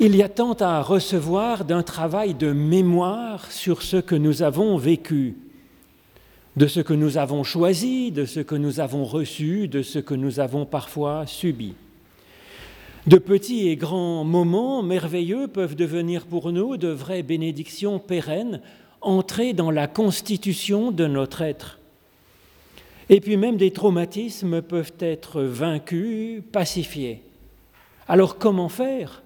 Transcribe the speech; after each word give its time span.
Il 0.00 0.14
y 0.14 0.22
a 0.22 0.28
tant 0.28 0.52
à 0.52 0.80
recevoir 0.80 1.64
d'un 1.64 1.82
travail 1.82 2.32
de 2.32 2.52
mémoire 2.52 3.50
sur 3.50 3.82
ce 3.82 3.96
que 3.96 4.14
nous 4.14 4.44
avons 4.44 4.76
vécu, 4.76 5.36
de 6.56 6.68
ce 6.68 6.78
que 6.78 6.94
nous 6.94 7.18
avons 7.18 7.42
choisi, 7.42 8.12
de 8.12 8.24
ce 8.24 8.38
que 8.38 8.54
nous 8.54 8.78
avons 8.78 9.04
reçu, 9.04 9.66
de 9.66 9.82
ce 9.82 9.98
que 9.98 10.14
nous 10.14 10.38
avons 10.38 10.66
parfois 10.66 11.26
subi. 11.26 11.74
De 13.08 13.18
petits 13.18 13.70
et 13.70 13.74
grands 13.74 14.22
moments 14.22 14.84
merveilleux 14.84 15.48
peuvent 15.48 15.74
devenir 15.74 16.26
pour 16.26 16.52
nous 16.52 16.76
de 16.76 16.86
vraies 16.86 17.24
bénédictions 17.24 17.98
pérennes, 17.98 18.60
entrer 19.00 19.52
dans 19.52 19.72
la 19.72 19.88
constitution 19.88 20.92
de 20.92 21.08
notre 21.08 21.42
être. 21.42 21.80
Et 23.08 23.20
puis 23.20 23.36
même 23.36 23.56
des 23.56 23.72
traumatismes 23.72 24.62
peuvent 24.62 24.94
être 25.00 25.42
vaincus, 25.42 26.40
pacifiés. 26.52 27.20
Alors 28.06 28.38
comment 28.38 28.68
faire? 28.68 29.24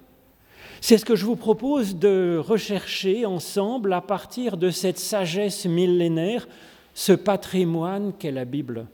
C'est 0.85 0.97
ce 0.97 1.05
que 1.05 1.15
je 1.15 1.23
vous 1.23 1.37
propose 1.37 1.95
de 1.95 2.37
rechercher 2.37 3.25
ensemble 3.25 3.93
à 3.93 4.01
partir 4.01 4.57
de 4.57 4.69
cette 4.69 4.99
sagesse 4.99 5.65
millénaire, 5.65 6.45
ce 6.93 7.13
patrimoine 7.13 8.11
qu'est 8.19 8.33
la 8.33 8.43
Bible. 8.43 8.87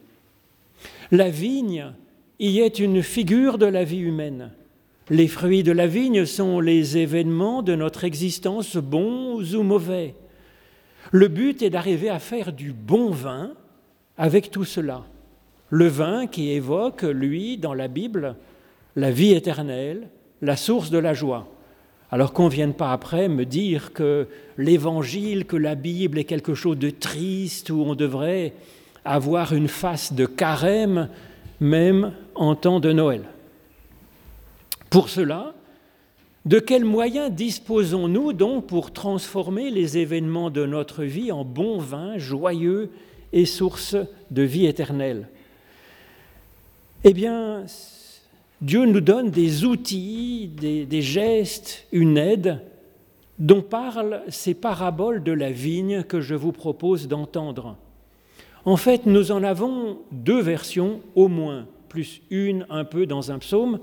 La 1.10 1.32
vigne 1.32 1.92
y 2.38 2.60
est 2.60 2.78
une 2.78 3.02
figure 3.02 3.58
de 3.58 3.66
la 3.66 3.86
vie 3.86 4.02
humaine. 4.02 4.52
Les 5.10 5.28
fruits 5.28 5.64
de 5.64 5.72
la 5.72 5.88
vigne 5.88 6.28
sont 6.28 6.60
les 6.60 7.00
événements 7.00 7.64
de 7.64 7.74
notre 7.74 8.04
existence, 8.04 8.78
bons 8.78 9.56
ou 9.56 9.64
mauvais. 9.64 10.14
Le 11.10 11.28
but 11.28 11.64
est 11.64 11.72
d'arriver 11.72 12.12
à 12.12 12.20
faire 12.20 12.54
du 12.54 12.72
bon 12.72 13.10
vin 13.10 13.54
avec 14.16 14.52
tout 14.52 14.64
cela. 14.64 15.06
Le 15.72 15.88
vin 15.88 16.28
qui 16.28 16.52
évoque, 16.52 17.02
lui, 17.02 17.58
dans 17.58 17.74
la 17.74 17.88
Bible, 17.88 18.36
la 18.96 19.10
vie 19.10 19.32
éternelle, 19.32 20.08
la 20.44 20.56
source 20.56 20.92
de 20.92 21.00
la 21.00 21.16
joie. 21.16 21.48
Alors 22.12 22.34
qu'on 22.34 22.46
ne 22.46 22.50
vienne 22.50 22.74
pas 22.74 22.92
après 22.92 23.28
me 23.30 23.46
dire 23.46 23.94
que 23.94 24.28
l'évangile, 24.58 25.46
que 25.46 25.58
la 25.58 25.76
Bible 25.76 26.18
est 26.18 26.24
quelque 26.24 26.56
chose 26.56 26.78
de 26.78 26.90
triste, 26.90 27.70
où 27.70 27.84
on 27.86 27.96
devrait 27.96 28.54
avoir 29.06 29.54
une 29.54 29.68
face 29.68 30.14
de 30.14 30.26
carême, 30.26 31.10
même 31.60 32.14
en 32.36 32.56
temps 32.56 32.80
de 32.80 32.92
Noël. 32.92 33.24
Pour 34.90 35.10
cela, 35.10 35.54
de 36.46 36.58
quels 36.58 36.86
moyens 36.86 37.32
disposons-nous 37.32 38.34
donc 38.34 38.66
pour 38.66 38.92
transformer 38.92 39.70
les 39.70 40.00
événements 40.00 40.50
de 40.50 40.66
notre 40.66 41.04
vie 41.04 41.32
en 41.32 41.44
bon 41.44 41.78
vin 41.78 42.18
joyeux 42.18 42.90
et 43.34 43.46
source 43.46 43.96
de 44.32 44.42
vie 44.42 44.66
éternelle? 44.66 45.28
Eh 47.04 47.14
bien, 47.14 47.66
Dieu 48.62 48.86
nous 48.86 49.02
donne 49.02 49.30
des 49.30 49.66
outils, 49.66 50.50
des, 50.58 51.02
gestes, 51.02 51.88
une 51.92 52.18
aide 52.18 52.62
dont 53.38 53.62
parlent 53.62 54.22
ces 54.28 54.54
paraboles 54.54 55.24
de 55.24 55.32
la 55.32 55.52
vigne 55.52 56.04
que 56.04 56.20
je 56.20 56.36
vous 56.36 56.52
propose 56.52 57.08
d'entendre. 57.08 57.78
En 58.66 58.76
fait, 58.76 59.06
nous 59.06 59.32
en 59.32 59.44
avons 59.44 60.00
deux 60.12 60.42
versions 60.42 61.00
au 61.16 61.30
moins, 61.30 61.66
plus 61.88 62.22
une 62.30 62.66
un 62.70 62.84
peu 62.84 63.06
dans 63.06 63.32
un 63.32 63.40
psaume, 63.40 63.80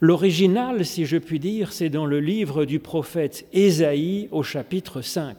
L'original, 0.00 0.84
si 0.86 1.06
je 1.06 1.16
puis 1.16 1.40
dire, 1.40 1.72
c'est 1.72 1.88
dans 1.88 2.06
le 2.06 2.20
livre 2.20 2.64
du 2.64 2.78
prophète 2.78 3.46
Ésaïe 3.52 4.28
au 4.30 4.44
chapitre 4.44 5.02
5. 5.02 5.36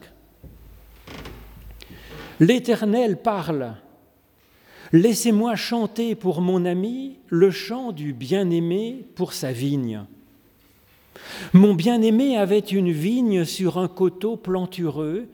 L'Éternel 2.42 3.22
parle. 3.22 3.76
Laissez-moi 4.92 5.56
chanter 5.56 6.16
pour 6.16 6.42
mon 6.42 6.66
ami 6.66 7.18
le 7.28 7.52
chant 7.52 7.92
du 7.92 8.12
bien-aimé 8.12 9.06
pour 9.14 9.34
sa 9.34 9.52
vigne. 9.52 10.04
Mon 11.54 11.76
bien-aimé 11.76 12.38
avait 12.38 12.58
une 12.58 12.92
vigne 12.92 13.46
sur 13.46 13.78
un 13.78 13.88
coteau 13.88 14.36
plantureux. 14.36 15.28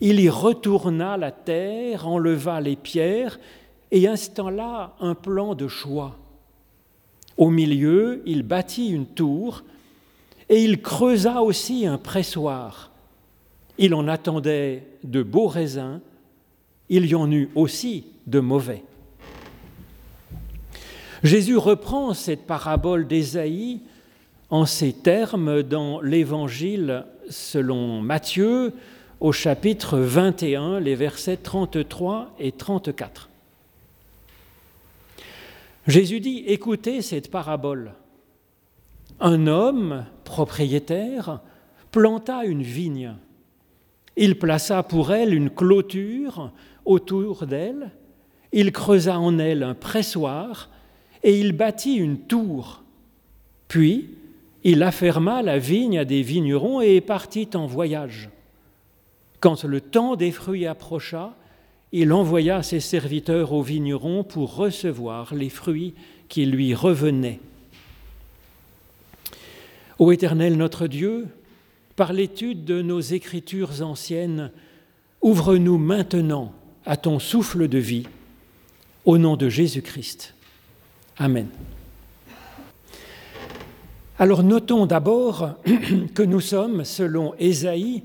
Il 0.00 0.20
y 0.20 0.28
retourna 0.28 1.16
la 1.16 1.32
terre, 1.32 2.06
enleva 2.06 2.60
les 2.60 2.76
pierres 2.76 3.40
et 3.90 4.06
installa 4.06 4.94
un 5.00 5.16
plan 5.16 5.56
de 5.56 5.66
choix. 5.66 6.16
Au 7.36 7.50
milieu, 7.50 8.22
il 8.26 8.44
bâtit 8.44 8.90
une 8.90 9.06
tour 9.06 9.64
et 10.48 10.62
il 10.62 10.80
creusa 10.80 11.42
aussi 11.42 11.84
un 11.84 11.98
pressoir. 11.98 12.92
Il 13.76 13.92
en 13.94 14.06
attendait 14.06 14.84
de 15.02 15.24
beaux 15.24 15.48
raisins, 15.48 16.00
il 16.88 17.06
y 17.06 17.16
en 17.16 17.30
eut 17.30 17.50
aussi 17.56 18.06
de 18.28 18.40
mauvais. 18.40 18.82
Jésus 21.22 21.56
reprend 21.56 22.14
cette 22.14 22.46
parabole 22.46 23.06
d'Ésaïe 23.06 23.80
en 24.50 24.66
ces 24.66 24.92
termes 24.92 25.62
dans 25.62 26.00
l'Évangile 26.00 27.04
selon 27.28 28.00
Matthieu 28.00 28.72
au 29.20 29.32
chapitre 29.32 29.98
21, 29.98 30.78
les 30.80 30.94
versets 30.94 31.36
33 31.36 32.34
et 32.38 32.52
34. 32.52 33.28
Jésus 35.88 36.20
dit, 36.20 36.44
écoutez 36.46 37.02
cette 37.02 37.30
parabole. 37.30 37.92
Un 39.20 39.46
homme 39.46 40.04
propriétaire 40.24 41.40
planta 41.90 42.44
une 42.44 42.62
vigne. 42.62 43.14
Il 44.16 44.38
plaça 44.38 44.82
pour 44.82 45.12
elle 45.12 45.34
une 45.34 45.50
clôture 45.50 46.52
autour 46.84 47.46
d'elle, 47.46 47.90
il 48.52 48.72
creusa 48.72 49.18
en 49.18 49.38
elle 49.38 49.62
un 49.62 49.74
pressoir 49.74 50.68
et 51.22 51.38
il 51.38 51.52
bâtit 51.52 51.94
une 51.94 52.18
tour. 52.18 52.82
Puis 53.68 54.10
il 54.64 54.82
afferma 54.82 55.42
la 55.42 55.58
vigne 55.58 55.98
à 55.98 56.04
des 56.04 56.22
vignerons 56.22 56.80
et 56.80 57.00
partit 57.00 57.48
en 57.54 57.66
voyage. 57.66 58.28
Quand 59.40 59.64
le 59.64 59.80
temps 59.80 60.16
des 60.16 60.32
fruits 60.32 60.66
approcha, 60.66 61.34
il 61.92 62.12
envoya 62.12 62.62
ses 62.62 62.80
serviteurs 62.80 63.52
aux 63.52 63.62
vignerons 63.62 64.24
pour 64.24 64.56
recevoir 64.56 65.34
les 65.34 65.48
fruits 65.48 65.94
qui 66.28 66.44
lui 66.44 66.74
revenaient. 66.74 67.40
Ô 69.98 70.12
Éternel 70.12 70.56
notre 70.56 70.86
Dieu, 70.86 71.28
par 71.96 72.12
l'étude 72.12 72.64
de 72.64 72.82
nos 72.82 73.00
écritures 73.00 73.82
anciennes, 73.82 74.50
ouvre-nous 75.22 75.78
maintenant 75.78 76.52
à 76.84 76.96
ton 76.96 77.18
souffle 77.18 77.68
de 77.68 77.78
vie, 77.78 78.06
au 79.08 79.16
nom 79.16 79.38
de 79.38 79.48
Jésus-Christ. 79.48 80.34
Amen. 81.16 81.48
Alors 84.18 84.42
notons 84.42 84.84
d'abord 84.84 85.54
que 86.14 86.22
nous 86.22 86.42
sommes, 86.42 86.84
selon 86.84 87.32
Ésaïe, 87.38 88.02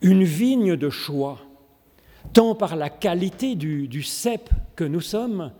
une 0.00 0.22
vigne 0.22 0.76
de 0.76 0.90
choix 0.90 1.40
tant 2.32 2.54
par 2.54 2.76
la 2.76 2.88
qualité 2.88 3.56
du, 3.56 4.02
cep 4.04 4.48
que 4.76 4.84
nous 4.84 5.00
sommes, 5.00 5.50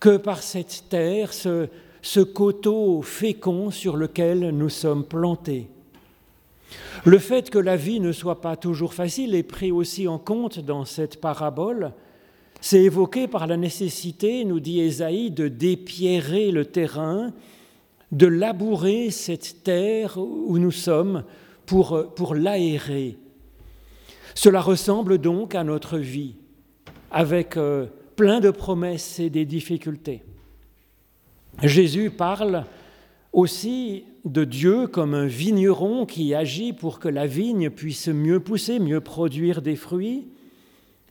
que 0.00 0.16
par 0.16 0.42
cette 0.42 0.86
terre, 0.88 1.32
ce 1.32 2.20
coteau 2.20 3.02
fécond 3.02 3.70
sur 3.70 3.96
lequel 3.96 4.50
nous 4.50 4.70
sommes 4.70 5.04
plantés. 5.04 5.68
Le 7.04 7.18
fait 7.18 7.48
que 7.48 7.60
la 7.60 7.76
vie 7.76 8.00
ne 8.00 8.10
soit 8.10 8.40
pas 8.40 8.56
toujours 8.56 8.92
facile 8.92 9.36
est 9.36 9.44
pris 9.44 9.70
aussi 9.70 10.08
en 10.08 10.18
compte 10.18 10.58
dans 10.58 10.84
cette 10.84 11.20
parabole. 11.20 11.92
C'est 12.68 12.82
évoqué 12.82 13.28
par 13.28 13.46
la 13.46 13.56
nécessité, 13.56 14.44
nous 14.44 14.58
dit 14.58 14.80
Ésaïe, 14.80 15.30
de 15.30 15.46
dépierrer 15.46 16.50
le 16.50 16.64
terrain, 16.64 17.32
de 18.10 18.26
labourer 18.26 19.12
cette 19.12 19.62
terre 19.62 20.18
où 20.18 20.58
nous 20.58 20.72
sommes 20.72 21.22
pour, 21.64 22.34
l'aérer, 22.34 23.18
cela 24.34 24.60
ressemble 24.60 25.18
donc 25.18 25.54
à 25.54 25.62
notre 25.62 25.96
vie, 25.96 26.34
avec 27.12 27.56
euh, 27.56 27.86
plein 28.16 28.40
de 28.40 28.50
promesses 28.50 29.20
et 29.20 29.30
des 29.30 29.44
difficultés. 29.44 30.24
Jésus 31.62 32.10
parle 32.10 32.64
aussi 33.32 34.06
de 34.24 34.42
Dieu 34.42 34.88
comme 34.88 35.14
un 35.14 35.26
vigneron 35.26 36.04
qui 36.04 36.34
agit 36.34 36.72
pour 36.72 36.98
que 36.98 37.08
la 37.08 37.28
vigne 37.28 37.70
puisse 37.70 38.08
mieux 38.08 38.40
pousser, 38.40 38.80
mieux 38.80 39.00
produire 39.00 39.62
des 39.62 39.76
fruits. 39.76 40.26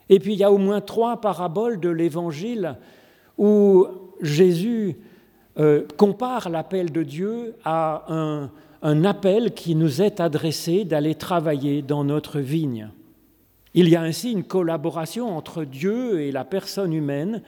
Et 0.10 0.19
puis 0.19 0.34
il 0.34 0.40
y 0.40 0.44
a 0.44 0.52
au 0.52 0.57
moins 0.57 0.81
trois 0.81 1.22
paraboles 1.22 1.80
de 1.80 1.90
l'Évangile 1.90 2.75
où 3.38 3.88
Jésus 4.22 4.98
euh, 5.57 5.84
compare 5.98 6.50
l'appel 6.50 6.92
de 6.92 7.04
Dieu 7.04 7.56
à 7.63 8.06
un, 8.13 8.52
un 8.81 9.06
appel 9.06 9.54
qui 9.54 9.75
nous 9.75 10.02
est 10.02 10.19
adressé 10.19 10.86
d'aller 10.86 11.16
travailler 11.16 11.81
dans 11.81 12.04
notre 12.04 12.40
vigne. 12.40 12.90
Il 13.74 13.90
y 13.90 13.96
a 13.96 14.02
ainsi 14.02 14.31
une 14.31 14.44
collaboration 14.44 15.36
entre 15.36 15.63
Dieu 15.63 16.22
et 16.22 16.31
la 16.31 16.46
personne 16.46 16.94
humaine 16.94 17.42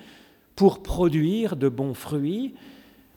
pour 0.56 0.82
produire 0.82 1.56
de 1.56 1.70
bons 1.70 1.94
fruits, 1.94 2.56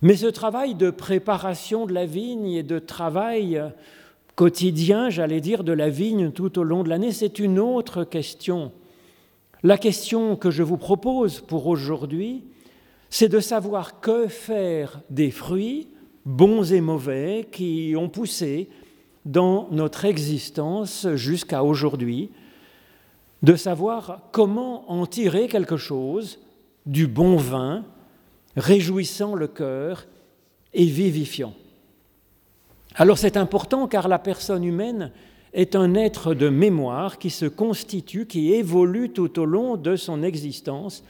mais 0.02 0.16
ce 0.16 0.26
travail 0.26 0.74
de 0.74 0.90
préparation 0.90 1.86
de 1.86 1.92
la 1.92 2.06
vigne 2.06 2.52
et 2.52 2.62
de 2.62 2.78
travail 2.78 3.62
quotidien, 4.34 5.10
j'allais 5.10 5.40
dire, 5.40 5.64
de 5.64 5.72
la 5.72 5.90
vigne 5.90 6.30
tout 6.30 6.58
au 6.58 6.62
long 6.62 6.82
de 6.82 6.88
l'année, 6.88 7.12
c'est 7.12 7.38
une 7.38 7.58
autre 7.58 8.04
question. 8.04 8.72
La 9.62 9.76
question 9.76 10.36
que 10.36 10.50
je 10.50 10.62
vous 10.62 10.78
propose 10.78 11.40
pour 11.40 11.66
aujourd'hui, 11.66 12.44
c'est 13.10 13.28
de 13.28 13.40
savoir 13.40 14.00
que 14.00 14.26
faire 14.26 15.00
des 15.10 15.30
fruits, 15.30 15.88
bons 16.24 16.72
et 16.72 16.80
mauvais, 16.80 17.46
qui 17.52 17.94
ont 17.94 18.08
poussé 18.08 18.70
dans 19.26 19.68
notre 19.70 20.06
existence 20.06 21.06
jusqu'à 21.14 21.62
aujourd'hui, 21.62 22.30
de 23.42 23.54
savoir 23.54 24.22
comment 24.32 24.90
en 24.90 25.04
tirer 25.04 25.46
quelque 25.46 25.76
chose 25.76 26.38
du 26.86 27.06
bon 27.06 27.36
vin, 27.36 27.84
réjouissant 28.56 29.34
le 29.34 29.46
cœur 29.46 30.06
et 30.72 30.86
vivifiant. 30.86 31.52
Alors 32.94 33.18
c'est 33.18 33.36
important 33.36 33.88
car 33.88 34.08
la 34.08 34.18
personne 34.18 34.64
humaine 34.64 35.12
est 35.52 35.74
un 35.74 35.94
être 35.94 36.34
de 36.34 36.48
mémoire 36.48 37.18
qui 37.18 37.30
se 37.30 37.46
constitue, 37.46 38.26
qui 38.26 38.52
évolue 38.52 39.10
tout 39.10 39.38
au 39.38 39.44
long 39.44 39.76
de 39.76 39.96
son 39.96 40.22
existence, 40.22 41.04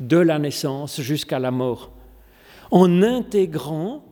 de 0.00 0.16
la 0.16 0.38
naissance 0.38 1.00
jusqu'à 1.00 1.38
la 1.38 1.50
mort, 1.50 1.92
en 2.70 3.02
intégrant 3.02 4.04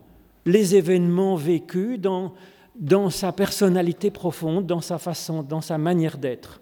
les 0.45 0.75
événements 0.75 1.35
vécus 1.35 1.99
dans, 1.99 2.33
dans 2.75 3.09
sa 3.09 3.31
personnalité 3.31 4.11
profonde, 4.11 4.65
dans 4.65 4.81
sa 4.81 4.97
façon, 4.97 5.43
dans 5.43 5.61
sa 5.61 5.77
manière 5.77 6.17
d'être. 6.17 6.61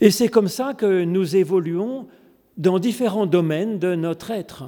Et 0.00 0.10
c'est 0.10 0.28
comme 0.28 0.48
ça 0.48 0.74
que 0.74 1.04
nous 1.04 1.36
évoluons 1.36 2.06
dans 2.56 2.78
différents 2.78 3.26
domaines 3.26 3.78
de 3.78 3.94
notre 3.94 4.30
être. 4.30 4.64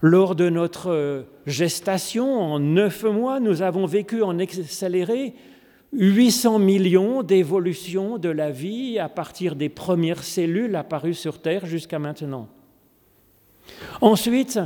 Lors 0.00 0.36
de 0.36 0.48
notre 0.48 1.24
gestation, 1.46 2.40
en 2.40 2.60
neuf 2.60 3.02
mois, 3.02 3.40
nous 3.40 3.62
avons 3.62 3.86
vécu 3.86 4.22
en 4.22 4.38
accéléré 4.38 5.34
800 5.92 6.58
millions 6.58 7.22
d'évolutions 7.22 8.18
de 8.18 8.28
la 8.28 8.50
vie 8.50 8.98
à 8.98 9.08
partir 9.08 9.56
des 9.56 9.68
premières 9.68 10.22
cellules 10.22 10.76
apparues 10.76 11.14
sur 11.14 11.40
Terre 11.40 11.66
jusqu'à 11.66 11.98
maintenant. 11.98 12.48
Ensuite, 14.00 14.60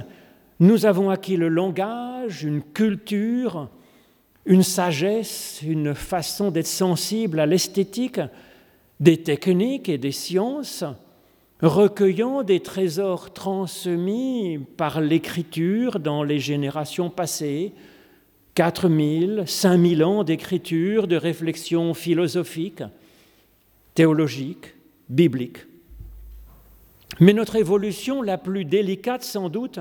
nous 0.58 0.84
avons 0.86 1.10
acquis 1.10 1.36
le 1.36 1.48
langage, 1.48 2.44
une 2.44 2.62
culture, 2.62 3.68
une 4.46 4.62
sagesse, 4.62 5.60
une 5.62 5.94
façon 5.94 6.50
d'être 6.50 6.66
sensible 6.66 7.38
à 7.38 7.46
l'esthétique, 7.46 8.20
des 8.98 9.22
techniques 9.22 9.88
et 9.88 9.98
des 9.98 10.12
sciences, 10.12 10.84
recueillant 11.60 12.42
des 12.42 12.60
trésors 12.60 13.32
transmis 13.32 14.58
par 14.76 15.00
l'écriture 15.00 16.00
dans 16.00 16.24
les 16.24 16.40
générations 16.40 17.10
passées, 17.10 17.72
4000, 18.54 19.44
5000 19.46 20.04
ans 20.04 20.24
d'écriture, 20.24 21.06
de 21.06 21.16
réflexion 21.16 21.94
philosophique, 21.94 22.82
théologique, 23.94 24.74
biblique. 25.08 25.58
Mais 27.20 27.32
notre 27.32 27.56
évolution 27.56 28.22
la 28.22 28.38
plus 28.38 28.64
délicate 28.64 29.22
sans 29.22 29.48
doute, 29.48 29.78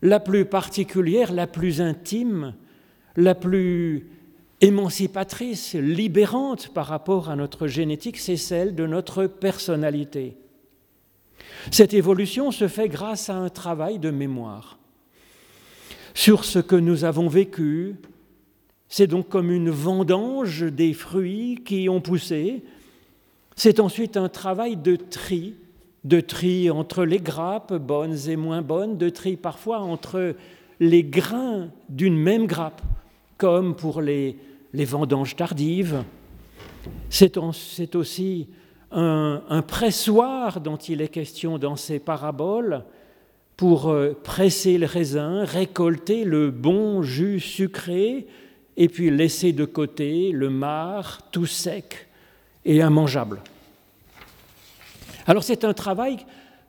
la 0.00 0.20
plus 0.20 0.44
particulière, 0.44 1.32
la 1.32 1.46
plus 1.46 1.80
intime, 1.80 2.54
la 3.16 3.34
plus 3.34 4.06
émancipatrice, 4.60 5.74
libérante 5.74 6.68
par 6.68 6.86
rapport 6.86 7.28
à 7.28 7.36
notre 7.36 7.66
génétique, 7.66 8.18
c'est 8.18 8.36
celle 8.36 8.74
de 8.74 8.86
notre 8.86 9.26
personnalité. 9.26 10.36
Cette 11.70 11.94
évolution 11.94 12.50
se 12.50 12.68
fait 12.68 12.88
grâce 12.88 13.28
à 13.28 13.36
un 13.36 13.48
travail 13.48 13.98
de 13.98 14.10
mémoire 14.10 14.78
sur 16.14 16.44
ce 16.44 16.58
que 16.58 16.76
nous 16.76 17.04
avons 17.04 17.28
vécu. 17.28 17.96
C'est 18.88 19.06
donc 19.06 19.28
comme 19.28 19.50
une 19.50 19.70
vendange 19.70 20.62
des 20.64 20.92
fruits 20.92 21.62
qui 21.64 21.88
ont 21.88 22.00
poussé. 22.00 22.62
C'est 23.56 23.80
ensuite 23.80 24.16
un 24.16 24.28
travail 24.28 24.76
de 24.76 24.96
tri, 24.96 25.54
de 26.04 26.20
tri 26.20 26.70
entre 26.70 27.04
les 27.04 27.20
grappes 27.20 27.74
bonnes 27.74 28.18
et 28.28 28.36
moins 28.36 28.62
bonnes, 28.62 28.98
de 28.98 29.08
tri 29.08 29.36
parfois 29.36 29.80
entre 29.80 30.34
les 30.80 31.04
grains 31.04 31.70
d'une 31.88 32.16
même 32.16 32.46
grappe, 32.46 32.82
comme 33.38 33.76
pour 33.76 34.02
les, 34.02 34.36
les 34.72 34.84
vendanges 34.84 35.36
tardives. 35.36 36.02
C'est 37.08 37.36
aussi 37.94 38.48
un, 38.90 39.42
un 39.48 39.62
pressoir 39.62 40.60
dont 40.60 40.76
il 40.76 41.00
est 41.00 41.08
question 41.08 41.58
dans 41.58 41.76
ces 41.76 41.98
paraboles, 41.98 42.84
pour 43.56 43.90
euh, 43.90 44.16
presser 44.22 44.78
le 44.78 44.86
raisin, 44.86 45.44
récolter 45.44 46.24
le 46.24 46.50
bon 46.50 47.02
jus 47.02 47.40
sucré 47.40 48.26
et 48.76 48.88
puis 48.88 49.10
laisser 49.10 49.52
de 49.52 49.64
côté 49.64 50.32
le 50.32 50.50
marc 50.50 51.22
tout 51.30 51.46
sec 51.46 52.08
et 52.64 52.76
immangeable. 52.76 53.40
Alors 55.26 55.44
c'est 55.44 55.64
un 55.64 55.74
travail 55.74 56.18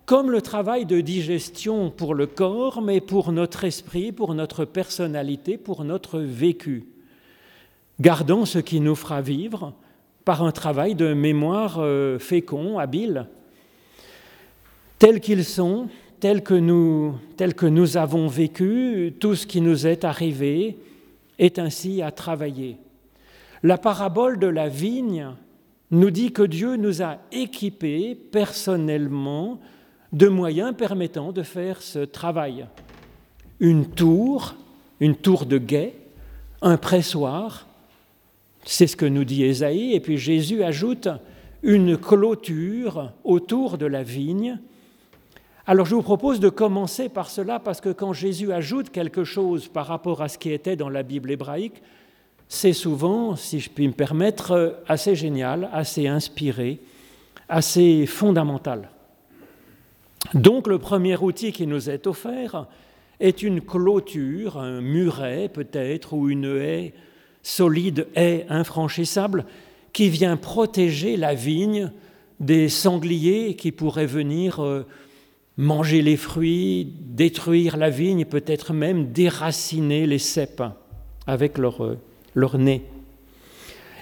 comme 0.06 0.32
le 0.32 0.42
travail 0.42 0.86
de 0.86 1.00
digestion 1.00 1.90
pour 1.90 2.14
le 2.14 2.28
corps, 2.28 2.82
mais 2.82 3.00
pour 3.00 3.32
notre 3.32 3.64
esprit, 3.64 4.12
pour 4.12 4.34
notre 4.34 4.66
personnalité, 4.66 5.58
pour 5.58 5.86
notre 5.86 6.20
vécu. 6.20 6.84
Gardons 8.02 8.46
ce 8.46 8.60
qui 8.60 8.82
nous 8.82 8.96
fera 8.96 9.22
vivre 9.22 9.74
par 10.26 10.44
un 10.44 10.52
travail 10.52 10.96
de 10.96 11.14
mémoire 11.14 11.78
euh, 11.80 12.20
fécond, 12.20 12.80
habile. 12.80 13.28
Tels 15.00 15.20
qu'ils 15.20 15.46
sont, 15.46 15.88
tel 16.24 16.42
que 16.42 16.54
nous, 16.54 17.16
tel 17.36 17.54
que 17.54 17.66
nous 17.66 17.98
avons 17.98 18.30
vécu, 18.30 19.14
tout 19.20 19.36
ce 19.36 19.46
qui 19.46 19.60
nous 19.60 19.86
est 19.86 20.06
arrivé 20.06 20.78
est 21.38 21.60
ainsi 21.60 22.02
à 22.02 22.12
travailler. 22.12 22.78
La 23.62 23.78
parabole 23.78 24.40
de 24.40 24.48
la 24.48 24.70
vigne 24.70 25.32
nous 25.92 26.12
dit 26.12 26.32
que 26.32 26.44
Dieu 26.44 26.78
nous 26.78 27.02
a 27.02 27.18
équipés 27.34 28.16
personnellement 28.16 29.60
de 30.14 30.30
moyens 30.30 30.74
permettant 30.78 31.34
de 31.34 31.44
faire 31.44 31.82
ce 31.82 32.00
travail. 32.00 32.68
Une 33.60 33.88
tour, 33.88 34.56
une 35.02 35.18
tour 35.18 35.46
de 35.46 35.58
guet, 35.58 35.94
un 36.62 36.78
pressoir, 36.78 37.68
c'est 38.64 38.88
ce 38.88 38.96
que 38.96 39.06
nous 39.06 39.26
dit 39.26 39.44
Ésaïe, 39.44 39.94
et 39.94 40.00
puis 40.00 40.18
Jésus 40.18 40.64
ajoute 40.64 41.10
une 41.64 41.98
clôture 41.98 43.12
autour 43.26 43.78
de 43.78 43.88
la 43.88 44.04
vigne 44.04 44.58
alors 45.66 45.86
je 45.86 45.96
vous 45.96 46.02
propose 46.02 46.42
de 46.42 46.50
commencer 46.50 47.08
par 47.08 47.30
cela 47.30 47.58
parce 47.58 47.80
que 47.80 47.90
quand 47.90 48.12
Jésus 48.12 48.52
ajoute 48.52 48.90
quelque 48.90 49.24
chose 49.24 49.70
par 49.70 49.88
rapport 49.88 50.22
à 50.22 50.28
ce 50.28 50.38
qui 50.38 50.52
était 50.52 50.76
dans 50.76 50.90
la 50.90 51.04
Bible 51.04 51.32
hébraïque, 51.32 51.82
c'est 52.50 52.74
souvent, 52.74 53.38
si 53.38 53.62
je 53.62 53.70
puis 53.70 53.88
me 53.88 53.94
permettre, 53.94 54.82
assez 54.88 55.16
génial, 55.16 55.70
assez 55.72 56.08
inspiré, 56.08 56.82
assez 57.48 58.06
fondamental. 58.06 58.90
Donc 60.34 60.68
le 60.68 60.80
premier 60.80 61.18
outil 61.18 61.54
qui 61.54 61.66
nous 61.66 61.90
est 61.90 62.08
offert 62.08 62.68
est 63.22 63.42
une 63.42 63.62
clôture, 63.62 64.58
un 64.58 64.82
muret 64.82 65.50
peut-être, 65.50 66.14
ou 66.14 66.30
une 66.30 66.58
haie 66.60 66.94
solide, 67.42 68.08
haie 68.16 68.46
infranchissable, 68.50 69.46
qui 69.94 70.10
vient 70.10 70.36
protéger 70.36 71.16
la 71.16 71.34
vigne 71.34 71.92
des 72.40 72.68
sangliers 72.68 73.56
qui 73.56 73.72
pourraient 73.72 74.06
venir 74.06 74.62
euh, 74.62 74.86
manger 75.58 76.02
les 76.02 76.18
fruits, 76.18 76.94
détruire 77.02 77.78
la 77.78 77.90
vigne, 77.90 78.26
peut-être 78.26 78.74
même 78.74 79.12
déraciner 79.12 80.08
les 80.08 80.20
cèpes 80.20 80.64
avec 81.28 81.58
leur, 81.58 81.84
euh, 81.84 81.98
leur 82.34 82.58
nez. 82.58 82.84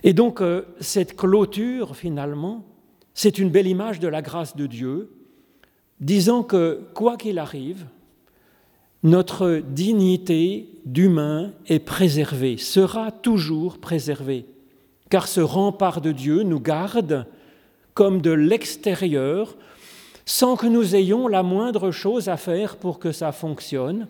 Et 0.03 0.13
donc 0.13 0.41
euh, 0.41 0.63
cette 0.79 1.15
clôture, 1.15 1.95
finalement, 1.95 2.65
c'est 3.13 3.37
une 3.37 3.49
belle 3.49 3.67
image 3.67 3.99
de 3.99 4.07
la 4.07 4.21
grâce 4.21 4.55
de 4.55 4.65
Dieu, 4.65 5.11
disant 5.99 6.43
que 6.43 6.81
quoi 6.93 7.17
qu'il 7.17 7.37
arrive, 7.37 7.85
notre 9.03 9.61
dignité 9.67 10.69
d'humain 10.85 11.51
est 11.67 11.79
préservée, 11.79 12.57
sera 12.57 13.11
toujours 13.11 13.79
préservée, 13.79 14.45
car 15.09 15.27
ce 15.27 15.41
rempart 15.41 16.01
de 16.01 16.11
Dieu 16.11 16.43
nous 16.43 16.59
garde 16.59 17.25
comme 17.93 18.21
de 18.21 18.31
l'extérieur 18.31 19.57
sans 20.33 20.55
que 20.55 20.65
nous 20.65 20.95
ayons 20.95 21.27
la 21.27 21.43
moindre 21.43 21.91
chose 21.91 22.29
à 22.29 22.37
faire 22.37 22.77
pour 22.77 22.99
que 22.99 23.11
ça 23.11 23.33
fonctionne, 23.33 24.07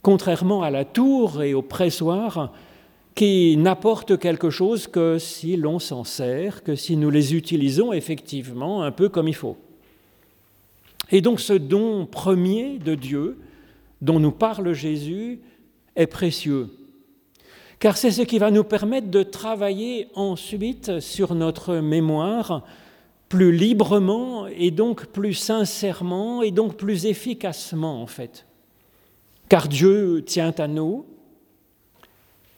contrairement 0.00 0.62
à 0.62 0.70
la 0.70 0.86
tour 0.86 1.42
et 1.42 1.52
au 1.52 1.60
pressoir 1.60 2.50
qui 3.14 3.58
n'apportent 3.58 4.18
quelque 4.18 4.48
chose 4.48 4.86
que 4.86 5.18
si 5.18 5.58
l'on 5.58 5.78
s'en 5.78 6.02
sert, 6.02 6.64
que 6.64 6.74
si 6.74 6.96
nous 6.96 7.10
les 7.10 7.34
utilisons 7.34 7.92
effectivement 7.92 8.84
un 8.84 8.90
peu 8.90 9.10
comme 9.10 9.28
il 9.28 9.34
faut. 9.34 9.58
Et 11.10 11.20
donc 11.20 11.40
ce 11.40 11.52
don 11.52 12.06
premier 12.06 12.78
de 12.78 12.94
Dieu 12.94 13.36
dont 14.00 14.20
nous 14.20 14.32
parle 14.32 14.72
Jésus 14.72 15.40
est 15.94 16.06
précieux, 16.06 16.70
car 17.80 17.98
c'est 17.98 18.12
ce 18.12 18.22
qui 18.22 18.38
va 18.38 18.50
nous 18.50 18.64
permettre 18.64 19.08
de 19.08 19.22
travailler 19.22 20.08
ensuite 20.14 21.00
sur 21.00 21.34
notre 21.34 21.74
mémoire, 21.76 22.64
plus 23.34 23.50
librement 23.50 24.46
et 24.46 24.70
donc 24.70 25.06
plus 25.06 25.34
sincèrement 25.34 26.42
et 26.42 26.52
donc 26.52 26.76
plus 26.76 27.04
efficacement 27.04 28.00
en 28.00 28.06
fait. 28.06 28.46
Car 29.48 29.66
Dieu 29.66 30.22
tient 30.24 30.54
à 30.56 30.68
nous 30.68 31.04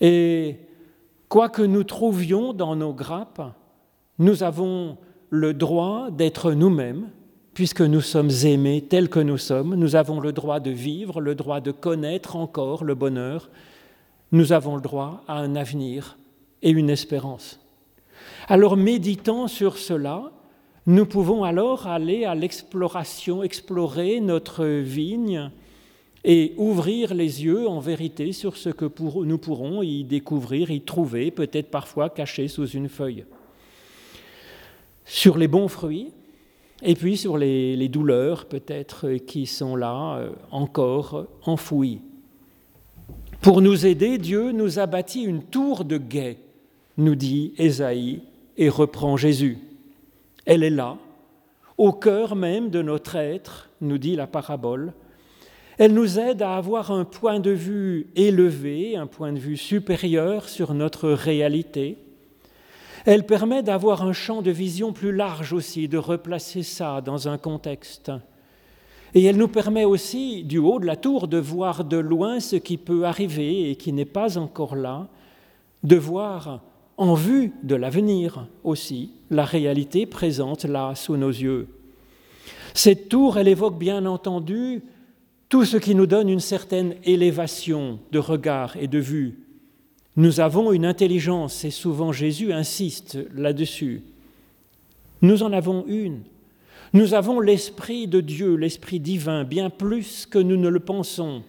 et 0.02 0.56
quoi 1.30 1.48
que 1.48 1.62
nous 1.62 1.82
trouvions 1.82 2.52
dans 2.52 2.76
nos 2.76 2.92
grappes, 2.92 3.40
nous 4.18 4.42
avons 4.42 4.98
le 5.30 5.54
droit 5.54 6.10
d'être 6.10 6.52
nous-mêmes, 6.52 7.08
puisque 7.54 7.80
nous 7.80 8.02
sommes 8.02 8.30
aimés 8.44 8.84
tels 8.86 9.08
que 9.08 9.20
nous 9.20 9.38
sommes, 9.38 9.76
nous 9.76 9.96
avons 9.96 10.20
le 10.20 10.32
droit 10.32 10.60
de 10.60 10.70
vivre, 10.70 11.22
le 11.22 11.34
droit 11.34 11.60
de 11.60 11.70
connaître 11.70 12.36
encore 12.36 12.84
le 12.84 12.94
bonheur, 12.94 13.48
nous 14.30 14.52
avons 14.52 14.76
le 14.76 14.82
droit 14.82 15.24
à 15.26 15.38
un 15.38 15.56
avenir 15.56 16.18
et 16.60 16.68
une 16.68 16.90
espérance. 16.90 17.60
Alors 18.46 18.76
méditant 18.76 19.48
sur 19.48 19.78
cela, 19.78 20.32
nous 20.86 21.04
pouvons 21.04 21.42
alors 21.42 21.88
aller 21.88 22.24
à 22.24 22.34
l'exploration, 22.36 23.42
explorer 23.42 24.20
notre 24.20 24.64
vigne 24.64 25.50
et 26.24 26.54
ouvrir 26.56 27.12
les 27.12 27.44
yeux 27.44 27.68
en 27.68 27.80
vérité 27.80 28.32
sur 28.32 28.56
ce 28.56 28.68
que 28.68 28.84
nous 29.24 29.38
pourrons 29.38 29.82
y 29.82 30.04
découvrir, 30.04 30.70
y 30.70 30.80
trouver, 30.80 31.30
peut-être 31.32 31.70
parfois 31.70 32.08
caché 32.08 32.46
sous 32.46 32.68
une 32.68 32.88
feuille. 32.88 33.24
Sur 35.04 35.38
les 35.38 35.48
bons 35.48 35.68
fruits, 35.68 36.12
et 36.82 36.94
puis 36.94 37.16
sur 37.16 37.36
les, 37.36 37.88
douleurs 37.88 38.46
peut-être 38.46 39.14
qui 39.26 39.46
sont 39.46 39.76
là 39.76 40.18
euh, 40.18 40.30
encore 40.50 41.26
enfouies. 41.44 42.00
Pour 43.40 43.60
nous 43.60 43.86
aider, 43.86 44.18
Dieu 44.18 44.52
nous 44.52 44.78
a 44.78 44.86
bâti 44.86 45.22
une 45.22 45.42
tour 45.42 45.84
de 45.84 45.96
guet, 45.96 46.38
nous 46.96 47.14
dit 47.14 47.54
Ésaïe 47.58 48.22
et 48.56 48.68
reprend 48.68 49.16
Jésus. 49.16 49.58
Elle 50.46 50.62
est 50.62 50.70
là, 50.70 50.96
au 51.76 51.92
cœur 51.92 52.36
même 52.36 52.70
de 52.70 52.80
notre 52.80 53.16
être, 53.16 53.68
nous 53.80 53.98
dit 53.98 54.16
la 54.16 54.26
parabole. 54.26 54.94
Elle 55.76 55.92
nous 55.92 56.18
aide 56.18 56.40
à 56.40 56.56
avoir 56.56 56.90
un 56.90 57.04
point 57.04 57.40
de 57.40 57.50
vue 57.50 58.06
élevé, 58.16 58.96
un 58.96 59.06
point 59.06 59.32
de 59.32 59.38
vue 59.38 59.58
supérieur 59.58 60.48
sur 60.48 60.72
notre 60.72 61.10
réalité. 61.10 61.98
Elle 63.04 63.26
permet 63.26 63.62
d'avoir 63.62 64.02
un 64.02 64.12
champ 64.12 64.40
de 64.40 64.50
vision 64.50 64.92
plus 64.92 65.12
large 65.12 65.52
aussi, 65.52 65.88
de 65.88 65.98
replacer 65.98 66.62
ça 66.62 67.00
dans 67.00 67.28
un 67.28 67.38
contexte. 67.38 68.10
Et 69.14 69.24
elle 69.24 69.36
nous 69.36 69.48
permet 69.48 69.84
aussi, 69.84 70.44
du 70.44 70.58
haut 70.58 70.78
de 70.78 70.86
la 70.86 70.96
tour, 70.96 71.28
de 71.28 71.38
voir 71.38 71.84
de 71.84 71.96
loin 71.96 72.40
ce 72.40 72.56
qui 72.56 72.78
peut 72.78 73.04
arriver 73.04 73.70
et 73.70 73.76
qui 73.76 73.92
n'est 73.92 74.04
pas 74.04 74.38
encore 74.38 74.76
là, 74.76 75.08
de 75.82 75.96
voir 75.96 76.62
en 76.96 77.14
vue 77.14 77.52
de 77.62 77.74
l'avenir 77.74 78.46
aussi, 78.64 79.10
la 79.30 79.44
réalité 79.44 80.06
présente 80.06 80.64
là 80.64 80.94
sous 80.94 81.16
nos 81.16 81.30
yeux. 81.30 81.68
Cette 82.74 83.08
tour, 83.08 83.38
elle 83.38 83.48
évoque 83.48 83.78
bien 83.78 84.06
entendu 84.06 84.82
tout 85.48 85.64
ce 85.64 85.76
qui 85.76 85.94
nous 85.94 86.06
donne 86.06 86.28
une 86.28 86.40
certaine 86.40 86.96
élévation 87.04 87.98
de 88.12 88.18
regard 88.18 88.76
et 88.76 88.88
de 88.88 88.98
vue. 88.98 89.38
Nous 90.16 90.40
avons 90.40 90.72
une 90.72 90.86
intelligence, 90.86 91.64
et 91.64 91.70
souvent 91.70 92.12
Jésus 92.12 92.52
insiste 92.52 93.18
là-dessus. 93.34 94.02
Nous 95.22 95.42
en 95.42 95.52
avons 95.52 95.84
une. 95.86 96.20
Nous 96.92 97.14
avons 97.14 97.40
l'Esprit 97.40 98.06
de 98.06 98.20
Dieu, 98.20 98.54
l'Esprit 98.54 99.00
divin, 99.00 99.44
bien 99.44 99.70
plus 99.70 100.24
que 100.24 100.38
nous 100.38 100.56
ne 100.56 100.68
le 100.68 100.80
pensons. 100.80 101.42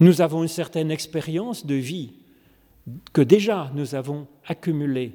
Nous 0.00 0.20
avons 0.20 0.42
une 0.42 0.48
certaine 0.48 0.90
expérience 0.90 1.66
de 1.66 1.74
vie, 1.74 2.12
que 3.12 3.22
déjà 3.22 3.70
nous 3.74 3.94
avons 3.94 4.26
accumulé 4.46 5.12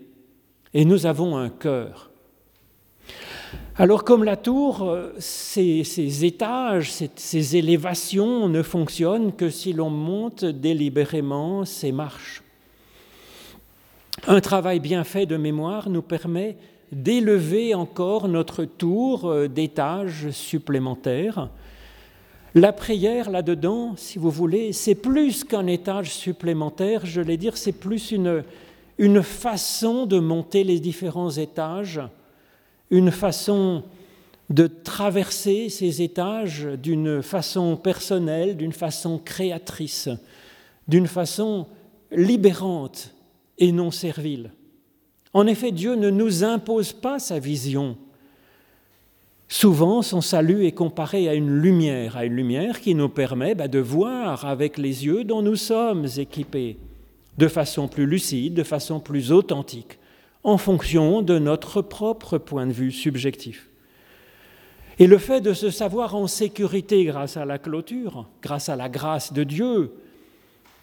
et 0.73 0.85
nous 0.85 1.05
avons 1.05 1.37
un 1.37 1.49
cœur. 1.49 2.11
Alors 3.77 4.03
comme 4.03 4.23
la 4.23 4.37
tour, 4.37 4.83
euh, 4.83 5.13
ces, 5.19 6.25
étages, 6.25 6.91
ces, 7.15 7.57
élévations 7.57 8.47
ne 8.47 8.61
fonctionnent 8.61 9.33
que 9.33 9.49
si 9.49 9.73
l'on 9.73 9.89
monte 9.89 10.45
délibérément 10.45 11.65
ces 11.65 11.91
marches. 11.91 12.41
Un 14.27 14.39
travail 14.39 14.79
bien 14.79 15.03
fait 15.03 15.25
de 15.25 15.35
mémoire 15.35 15.89
nous 15.89 16.01
permet 16.01 16.55
d'élever 16.91 17.75
encore 17.75 18.29
notre 18.29 18.63
tour 18.63 19.25
euh, 19.29 19.47
d'étages 19.47 20.29
supplémentaires 20.31 21.49
la 22.55 22.71
prière 22.71 23.29
là-dedans, 23.29 23.95
si 23.97 24.17
vous 24.17 24.31
voulez, 24.31 24.71
c'est 24.71 24.95
plus 24.95 25.43
qu'un 25.43 25.67
étage 25.67 26.13
supplémentaire, 26.13 27.05
je 27.05 27.19
vais 27.19 27.35
dire, 27.35 27.57
c'est 27.57 27.73
plus 27.73 28.11
une, 28.11 28.45
une 28.97 29.21
façon 29.21 30.05
de 30.05 30.19
monter 30.19 30.63
les 30.63 30.79
différents 30.79 31.31
étages, 31.31 31.99
une 32.89 33.11
façon 33.11 33.83
de 34.49 34.67
traverser 34.67 35.67
ces 35.67 36.01
étages 36.01 36.65
d'une 36.81 37.21
façon 37.21 37.75
personnelle, 37.75 38.55
d'une 38.55 38.71
façon 38.71 39.19
créatrice, 39.19 40.07
d'une 40.87 41.07
façon 41.07 41.67
libérante 42.11 43.13
et 43.57 43.73
non 43.73 43.91
servile. 43.91 44.51
En 45.33 45.45
effet, 45.47 45.73
Dieu 45.73 45.95
ne 45.95 46.09
nous 46.09 46.45
impose 46.45 46.93
pas 46.93 47.19
sa 47.19 47.39
vision, 47.39 47.97
Souvent, 49.47 50.01
son 50.01 50.21
salut 50.21 50.65
est 50.65 50.71
comparé 50.71 51.29
à 51.29 51.35
une 51.35 51.59
lumière, 51.59 52.17
à 52.17 52.25
une 52.25 52.33
lumière 52.33 52.81
qui 52.81 52.95
nous 52.95 53.09
permet 53.09 53.53
bah, 53.53 53.67
de 53.67 53.79
voir 53.79 54.45
avec 54.45 54.77
les 54.77 55.05
yeux 55.05 55.23
dont 55.23 55.43
nous 55.43 55.55
sommes 55.55 56.07
équipés, 56.17 56.79
de 57.37 57.47
façon 57.47 57.87
plus 57.87 58.07
lucide, 58.07 58.55
de 58.55 58.63
façon 58.63 58.99
plus 58.99 59.31
authentique, 59.31 59.99
en 60.43 60.57
fonction 60.57 61.21
de 61.21 61.37
notre 61.37 61.83
propre 61.83 62.39
point 62.39 62.65
de 62.65 62.71
vue 62.71 62.91
subjectif. 62.91 63.69
Et 64.97 65.07
le 65.07 65.17
fait 65.19 65.41
de 65.41 65.53
se 65.53 65.69
savoir 65.69 66.15
en 66.15 66.25
sécurité 66.25 67.03
grâce 67.03 67.37
à 67.37 67.45
la 67.45 67.59
clôture, 67.59 68.27
grâce 68.41 68.69
à 68.69 68.75
la 68.75 68.89
grâce 68.89 69.31
de 69.31 69.43
Dieu, 69.43 69.91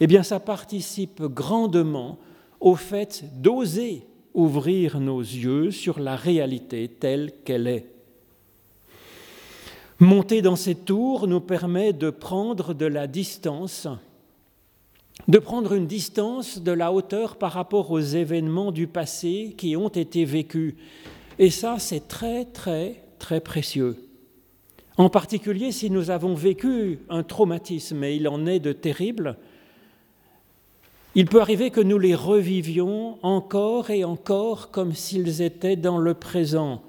eh 0.00 0.06
bien 0.06 0.22
ça 0.22 0.38
participe 0.38 1.22
grandement 1.22 2.18
au 2.60 2.76
fait 2.76 3.24
d'oser 3.40 4.06
ouvrir 4.34 5.00
nos 5.00 5.20
yeux 5.20 5.70
sur 5.70 5.98
la 5.98 6.14
réalité 6.14 6.88
telle 6.88 7.32
qu'elle 7.44 7.66
est. 7.66 7.92
Monter 10.02 10.42
dans 10.42 10.56
ces 10.56 10.74
tours 10.74 11.28
nous 11.28 11.38
permet 11.38 11.92
de 11.92 12.10
prendre 12.10 12.74
de 12.74 12.86
la 12.86 13.06
distance, 13.06 13.86
de 15.28 15.38
prendre 15.38 15.74
une 15.74 15.86
distance 15.86 16.60
de 16.60 16.72
la 16.72 16.92
hauteur 16.92 17.36
par 17.36 17.52
rapport 17.52 17.92
aux 17.92 18.00
événements 18.00 18.72
du 18.72 18.88
passé 18.88 19.54
qui 19.56 19.76
ont 19.76 19.90
été 19.90 20.24
vécus. 20.24 20.74
Et 21.38 21.50
ça, 21.50 21.76
c'est 21.78 22.08
très, 22.08 22.46
très, 22.46 23.04
très 23.20 23.38
précieux. 23.38 23.96
En 24.96 25.08
particulier 25.08 25.70
si 25.70 25.88
nous 25.88 26.10
avons 26.10 26.34
vécu 26.34 26.98
un 27.08 27.22
traumatisme, 27.22 28.02
et 28.02 28.16
il 28.16 28.26
en 28.26 28.44
est 28.44 28.58
de 28.58 28.72
terrible, 28.72 29.36
il 31.14 31.26
peut 31.26 31.40
arriver 31.40 31.70
que 31.70 31.80
nous 31.80 32.00
les 32.00 32.16
revivions 32.16 33.18
encore 33.22 33.90
et 33.90 34.02
encore 34.02 34.72
comme 34.72 34.94
s'ils 34.94 35.42
étaient 35.42 35.76
dans 35.76 35.98
le 35.98 36.14
présent 36.14 36.82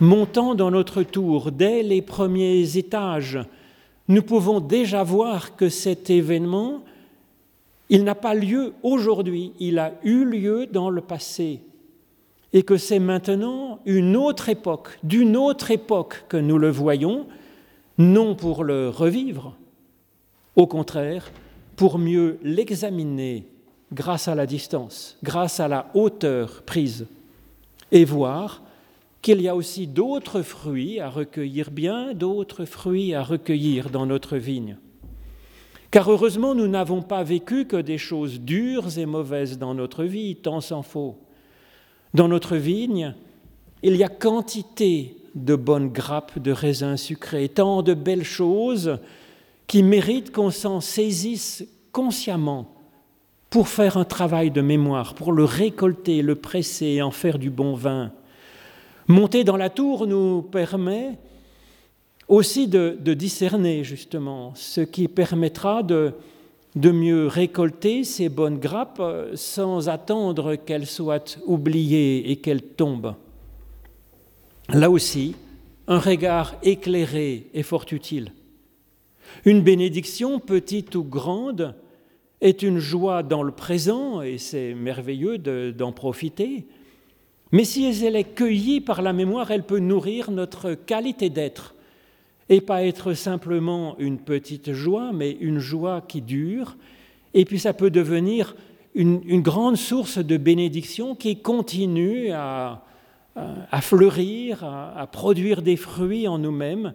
montant 0.00 0.54
dans 0.54 0.70
notre 0.70 1.02
tour 1.02 1.52
dès 1.52 1.82
les 1.82 2.02
premiers 2.02 2.76
étages, 2.76 3.38
nous 4.08 4.22
pouvons 4.22 4.60
déjà 4.60 5.02
voir 5.02 5.56
que 5.56 5.68
cet 5.68 6.10
événement, 6.10 6.82
il 7.88 8.04
n'a 8.04 8.14
pas 8.14 8.34
lieu 8.34 8.74
aujourd'hui, 8.82 9.52
il 9.60 9.78
a 9.78 9.92
eu 10.02 10.24
lieu 10.24 10.66
dans 10.66 10.90
le 10.90 11.00
passé, 11.00 11.60
et 12.52 12.62
que 12.62 12.76
c'est 12.76 12.98
maintenant 12.98 13.80
une 13.86 14.16
autre 14.16 14.48
époque, 14.48 14.98
d'une 15.02 15.36
autre 15.36 15.70
époque 15.70 16.24
que 16.28 16.36
nous 16.36 16.58
le 16.58 16.70
voyons, 16.70 17.26
non 17.98 18.34
pour 18.34 18.64
le 18.64 18.88
revivre, 18.88 19.54
au 20.56 20.66
contraire, 20.66 21.30
pour 21.76 21.98
mieux 21.98 22.38
l'examiner 22.42 23.46
grâce 23.92 24.28
à 24.28 24.34
la 24.34 24.46
distance, 24.46 25.18
grâce 25.22 25.60
à 25.60 25.68
la 25.68 25.90
hauteur 25.94 26.62
prise, 26.62 27.06
et 27.90 28.04
voir 28.04 28.61
qu'il 29.22 29.40
y 29.40 29.48
a 29.48 29.54
aussi 29.54 29.86
d'autres 29.86 30.42
fruits 30.42 30.98
à 30.98 31.08
recueillir, 31.08 31.70
bien 31.70 32.12
d'autres 32.12 32.64
fruits 32.64 33.14
à 33.14 33.22
recueillir 33.22 33.88
dans 33.88 34.04
notre 34.04 34.36
vigne. 34.36 34.76
Car 35.92 36.10
heureusement, 36.10 36.54
nous 36.54 36.66
n'avons 36.66 37.02
pas 37.02 37.22
vécu 37.22 37.66
que 37.66 37.76
des 37.76 37.98
choses 37.98 38.40
dures 38.40 38.98
et 38.98 39.06
mauvaises 39.06 39.58
dans 39.58 39.74
notre 39.74 40.04
vie, 40.04 40.36
tant 40.36 40.60
s'en 40.60 40.82
faut. 40.82 41.18
Dans 42.14 42.28
notre 42.28 42.56
vigne, 42.56 43.14
il 43.82 43.96
y 43.96 44.02
a 44.02 44.08
quantité 44.08 45.16
de 45.34 45.54
bonnes 45.54 45.88
grappes 45.90 46.38
de 46.38 46.50
raisins 46.50 46.96
sucrés, 46.96 47.48
tant 47.48 47.82
de 47.82 47.94
belles 47.94 48.24
choses 48.24 48.98
qui 49.66 49.82
méritent 49.82 50.32
qu'on 50.32 50.50
s'en 50.50 50.80
saisisse 50.80 51.64
consciemment 51.92 52.74
pour 53.50 53.68
faire 53.68 53.96
un 53.96 54.04
travail 54.04 54.50
de 54.50 54.62
mémoire, 54.62 55.14
pour 55.14 55.32
le 55.32 55.44
récolter, 55.44 56.22
le 56.22 56.34
presser 56.34 56.86
et 56.86 57.02
en 57.02 57.10
faire 57.10 57.38
du 57.38 57.50
bon 57.50 57.74
vin. 57.74 58.12
Monter 59.12 59.44
dans 59.44 59.58
la 59.58 59.68
tour 59.68 60.06
nous 60.06 60.40
permet 60.40 61.18
aussi 62.28 62.66
de, 62.66 62.96
discerner 63.12 63.84
justement 63.84 64.54
ce 64.54 64.80
qui 64.80 65.06
permettra 65.06 65.82
de, 65.82 66.14
de 66.76 66.90
mieux 66.90 67.26
récolter 67.26 68.04
ces 68.04 68.30
bonnes 68.30 68.58
grappes 68.58 69.00
euh, 69.00 69.32
sans 69.34 69.90
attendre 69.90 70.54
qu'elles 70.54 70.86
soient 70.86 71.36
oubliées 71.44 72.30
et 72.30 72.36
qu'elles 72.36 72.62
tombent. 72.62 73.14
Là 74.70 74.88
aussi, 74.88 75.36
un 75.88 75.98
regard 75.98 76.54
éclairé 76.62 77.50
est 77.52 77.62
fort 77.62 77.84
utile. 77.92 78.32
Une 79.44 79.60
bénédiction, 79.60 80.40
petite 80.40 80.94
ou 80.94 81.04
grande, 81.04 81.74
est 82.40 82.62
une 82.62 82.78
joie 82.78 83.22
dans 83.22 83.42
le 83.42 83.52
présent, 83.52 84.22
et 84.22 84.38
c'est 84.38 84.72
merveilleux 84.72 85.36
d'en 85.36 85.92
profiter, 85.92 86.64
mais 87.52 87.64
si 87.64 87.84
elle 87.84 88.16
est 88.16 88.34
cueillie 88.34 88.80
par 88.80 89.02
la 89.02 89.12
mémoire, 89.12 89.50
elle 89.50 89.64
peut 89.64 89.78
nourrir 89.78 90.30
notre 90.30 90.74
qualité 90.74 91.30
d'être 91.30 91.74
et 92.48 92.60
pas 92.60 92.84
être 92.84 93.14
simplement 93.14 93.96
une 93.98 94.18
petite 94.18 94.72
joie, 94.72 95.12
mais 95.12 95.32
une 95.40 95.58
joie 95.58 96.02
qui 96.06 96.20
dure. 96.20 96.76
Et 97.34 97.44
puis 97.44 97.58
ça 97.58 97.72
peut 97.72 97.90
devenir 97.90 98.56
une, 98.94 99.40
grande 99.40 99.76
source 99.76 100.18
de 100.18 100.36
bénédiction 100.36 101.14
qui 101.14 101.36
continue 101.40 102.30
à, 102.32 102.82
fleurir, 103.80 104.64
à, 104.64 105.06
produire 105.10 105.62
des 105.62 105.76
fruits 105.76 106.28
en 106.28 106.38
nous-mêmes, 106.38 106.94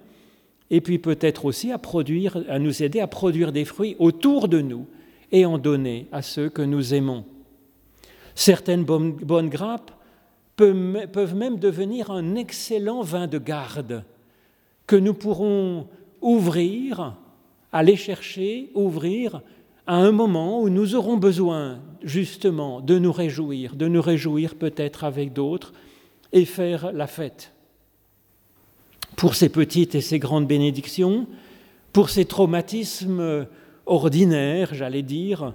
et 0.69 0.81
puis 0.81 0.99
peut-être 0.99 1.45
aussi 1.45 1.71
à, 1.71 1.77
produire, 1.77 2.43
à 2.49 2.59
nous 2.59 2.83
aider 2.83 2.99
à 2.99 3.07
produire 3.07 3.51
des 3.51 3.65
fruits 3.65 3.95
autour 3.99 4.47
de 4.47 4.61
nous 4.61 4.85
et 5.31 5.45
en 5.45 5.57
donner 5.57 6.07
à 6.11 6.21
ceux 6.21 6.49
que 6.49 6.61
nous 6.61 6.93
aimons. 6.93 7.25
Certaines 8.35 8.83
bonnes, 8.83 9.49
grappes 9.49 9.91
peuvent 10.57 11.35
même 11.35 11.59
devenir 11.59 12.11
un 12.11 12.35
excellent 12.35 13.01
vin 13.01 13.27
de 13.27 13.37
garde 13.37 14.03
que 14.87 14.95
nous 14.95 15.13
pourrons 15.13 15.87
ouvrir, 16.21 17.15
aller 17.71 17.95
chercher, 17.95 18.71
ouvrir 18.73 19.41
à 19.85 19.95
un 19.95 20.11
moment 20.11 20.61
où 20.61 20.69
nous 20.69 20.95
aurons 20.95 21.17
besoin 21.17 21.79
justement 22.01 22.81
de 22.81 22.97
nous 22.97 23.11
réjouir, 23.11 23.75
de 23.75 23.87
nous 23.87 24.01
réjouir 24.01 24.55
peut-être 24.55 25.03
avec 25.03 25.31
d'autres 25.31 25.73
et 26.33 26.45
faire 26.45 26.91
la 26.91 27.07
fête. 27.07 27.53
Pour 29.15 29.35
ces 29.35 29.49
petites 29.49 29.95
et 29.95 30.01
ces 30.01 30.19
grandes 30.19 30.47
bénédictions, 30.47 31.27
pour 31.93 32.09
ces 32.09 32.25
traumatismes 32.25 33.47
ordinaires, 33.85 34.73
j'allais 34.73 35.03
dire, 35.03 35.53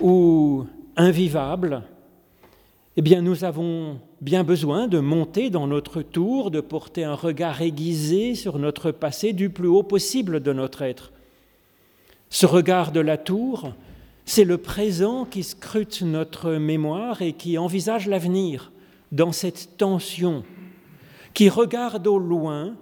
ou 0.00 0.64
invivables, 0.96 1.82
eh 2.96 3.02
bien 3.02 3.22
nous 3.22 3.44
avons 3.44 3.98
bien 4.22 4.44
besoin 4.44 4.86
de 4.86 5.00
monter 5.00 5.50
dans 5.50 5.66
notre 5.66 6.00
tour, 6.00 6.52
de 6.52 6.60
porter 6.60 7.02
un 7.02 7.16
regard 7.16 7.60
aiguisé 7.60 8.36
sur 8.36 8.60
notre 8.60 8.92
passé 8.92 9.32
du 9.32 9.50
plus 9.50 9.66
haut 9.66 9.82
possible 9.82 10.38
de 10.38 10.52
notre 10.52 10.82
être. 10.82 11.10
Ce 12.30 12.46
regard 12.46 12.92
de 12.92 13.00
la 13.00 13.18
tour, 13.18 13.72
c'est 14.24 14.44
le 14.44 14.58
présent 14.58 15.24
qui 15.24 15.42
scrute 15.42 16.02
notre 16.02 16.52
mémoire 16.52 17.20
et 17.20 17.32
qui 17.32 17.58
envisage 17.58 18.06
l'avenir 18.06 18.70
dans 19.10 19.32
cette 19.32 19.76
tension, 19.76 20.44
qui 21.34 21.48
regarde 21.48 22.06
au 22.06 22.20
loin, 22.20 22.76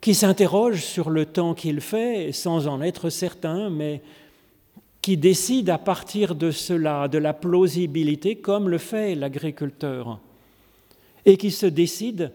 qui 0.00 0.14
s'interroge 0.14 0.82
sur 0.82 1.10
le 1.10 1.26
temps 1.26 1.52
qu'il 1.52 1.82
fait 1.82 2.32
sans 2.32 2.66
en 2.66 2.80
être 2.80 3.10
certain, 3.10 3.68
mais 3.68 4.00
qui 5.02 5.18
décide 5.18 5.68
à 5.68 5.76
partir 5.76 6.34
de 6.34 6.50
cela, 6.50 7.08
de 7.08 7.18
la 7.18 7.34
plausibilité, 7.34 8.36
comme 8.36 8.70
le 8.70 8.78
fait 8.78 9.14
l'agriculteur, 9.14 10.18
et 11.26 11.36
qui 11.36 11.50
se 11.50 11.66
décide 11.66 12.32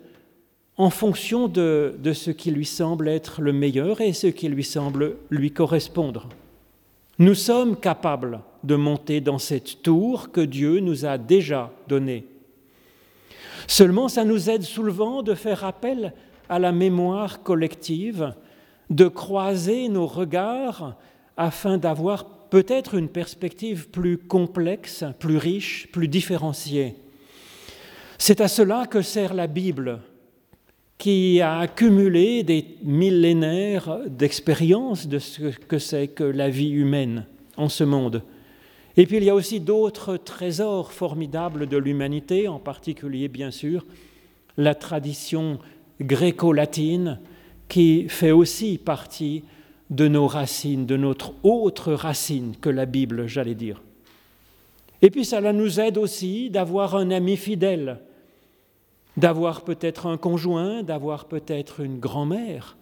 en 0.78 0.90
fonction 0.90 1.48
de, 1.48 1.96
ce 2.14 2.30
qui 2.30 2.52
lui 2.52 2.66
semble 2.66 3.08
être 3.08 3.42
le 3.42 3.54
meilleur 3.54 4.02
et 4.02 4.14
ce 4.14 4.28
qui 4.28 4.50
lui 4.50 4.64
semble 4.64 5.16
lui 5.30 5.52
correspondre. 5.52 6.30
Nous 7.18 7.36
sommes 7.36 7.78
capables 7.78 8.42
de 8.64 8.76
monter 8.76 9.22
dans 9.22 9.38
cette 9.38 9.82
tour 9.82 10.32
que 10.32 10.42
Dieu 10.42 10.80
nous 10.80 11.06
a 11.06 11.18
déjà 11.18 11.72
donnée. 11.88 12.26
Seulement, 13.68 14.08
ça 14.08 14.26
nous 14.26 14.50
aide 14.50 14.64
souvent 14.64 15.24
de 15.24 15.36
faire 15.36 15.64
appel 15.64 16.14
à 16.50 16.60
la 16.60 16.72
mémoire 16.72 17.44
collective, 17.44 18.34
de 18.90 19.08
croiser 19.08 19.88
nos 19.88 20.08
regards 20.08 20.96
afin 21.38 21.78
d'avoir 21.78 22.26
peut-être 22.50 22.96
une 22.96 23.08
perspective 23.08 23.90
plus 23.90 24.18
complexe, 24.18 25.06
plus 25.20 25.38
riche, 25.38 25.88
plus 25.92 26.08
différenciée. 26.08 26.96
C'est 28.24 28.40
à 28.40 28.48
cela 28.48 28.86
que 28.86 29.02
sert 29.02 29.34
la 29.34 29.48
Bible 29.48 30.00
qui 31.00 31.42
a 31.42 31.58
accumulé 31.58 32.44
des 32.44 32.78
millénaires 32.84 33.98
d'expérience 34.06 35.08
de 35.08 35.18
ce 35.18 35.42
que 35.42 35.80
c'est 35.80 36.10
que 36.10 36.24
la 36.24 36.48
vie 36.48 36.70
humaine 36.70 37.26
en 37.58 37.68
ce 37.68 37.84
monde. 37.84 38.22
Et 38.96 39.08
puis 39.08 39.18
il 39.18 39.24
y 39.24 39.32
a 39.32 39.34
aussi 39.34 39.60
d'autres 39.60 40.18
trésors 40.18 40.94
formidables 40.94 41.66
de 41.66 41.78
l'humanité, 41.78 42.48
en 42.48 42.60
particulier 42.60 43.28
bien 43.28 43.50
sûr 43.50 43.88
la 44.56 44.76
tradition 44.76 45.58
gréco-latine 46.00 47.20
qui 47.70 48.08
fait 48.08 48.30
aussi 48.30 48.78
partie 48.78 49.46
de 49.90 50.08
nos 50.08 50.28
racines, 50.28 50.86
de 50.86 50.96
notre 50.96 51.34
autre 51.42 51.92
racine 51.94 52.54
que 52.62 52.70
la 52.70 52.86
Bible, 52.86 53.26
j'allais 53.26 53.56
dire. 53.56 53.82
Et 55.02 55.10
puis 55.10 55.26
cela 55.26 55.54
nous 55.54 55.80
aide 55.80 55.98
aussi 55.98 56.52
d'avoir 56.52 56.96
un 56.96 57.10
ami 57.10 57.36
fidèle, 57.36 57.98
d'avoir 59.18 59.62
peut-être 59.62 60.08
un 60.08 60.18
conjoint, 60.18 60.84
d'avoir 60.84 61.26
peut-être 61.26 61.82
une 61.82 62.00
grand-mère, 62.00 62.78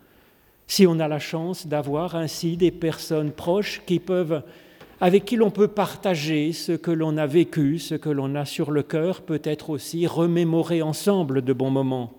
si 0.68 0.86
on 0.86 1.00
a 1.00 1.08
la 1.08 1.20
chance 1.20 1.66
d'avoir 1.66 2.16
ainsi 2.16 2.56
des 2.56 2.70
personnes 2.70 3.32
proches 3.32 3.82
qui 3.88 4.00
peuvent, 4.00 4.44
avec 5.02 5.26
qui 5.26 5.36
l'on 5.36 5.50
peut 5.50 5.68
partager 5.68 6.54
ce 6.54 6.74
que 6.74 6.92
l'on 6.92 7.18
a 7.18 7.26
vécu, 7.26 7.80
ce 7.80 7.96
que 7.96 8.10
l'on 8.10 8.36
a 8.36 8.46
sur 8.46 8.70
le 8.70 8.84
cœur, 8.84 9.22
peut-être 9.22 9.72
aussi 9.72 10.06
remémorer 10.06 10.84
ensemble 10.84 11.42
de 11.42 11.54
bons 11.54 11.72
moments. 11.72 12.14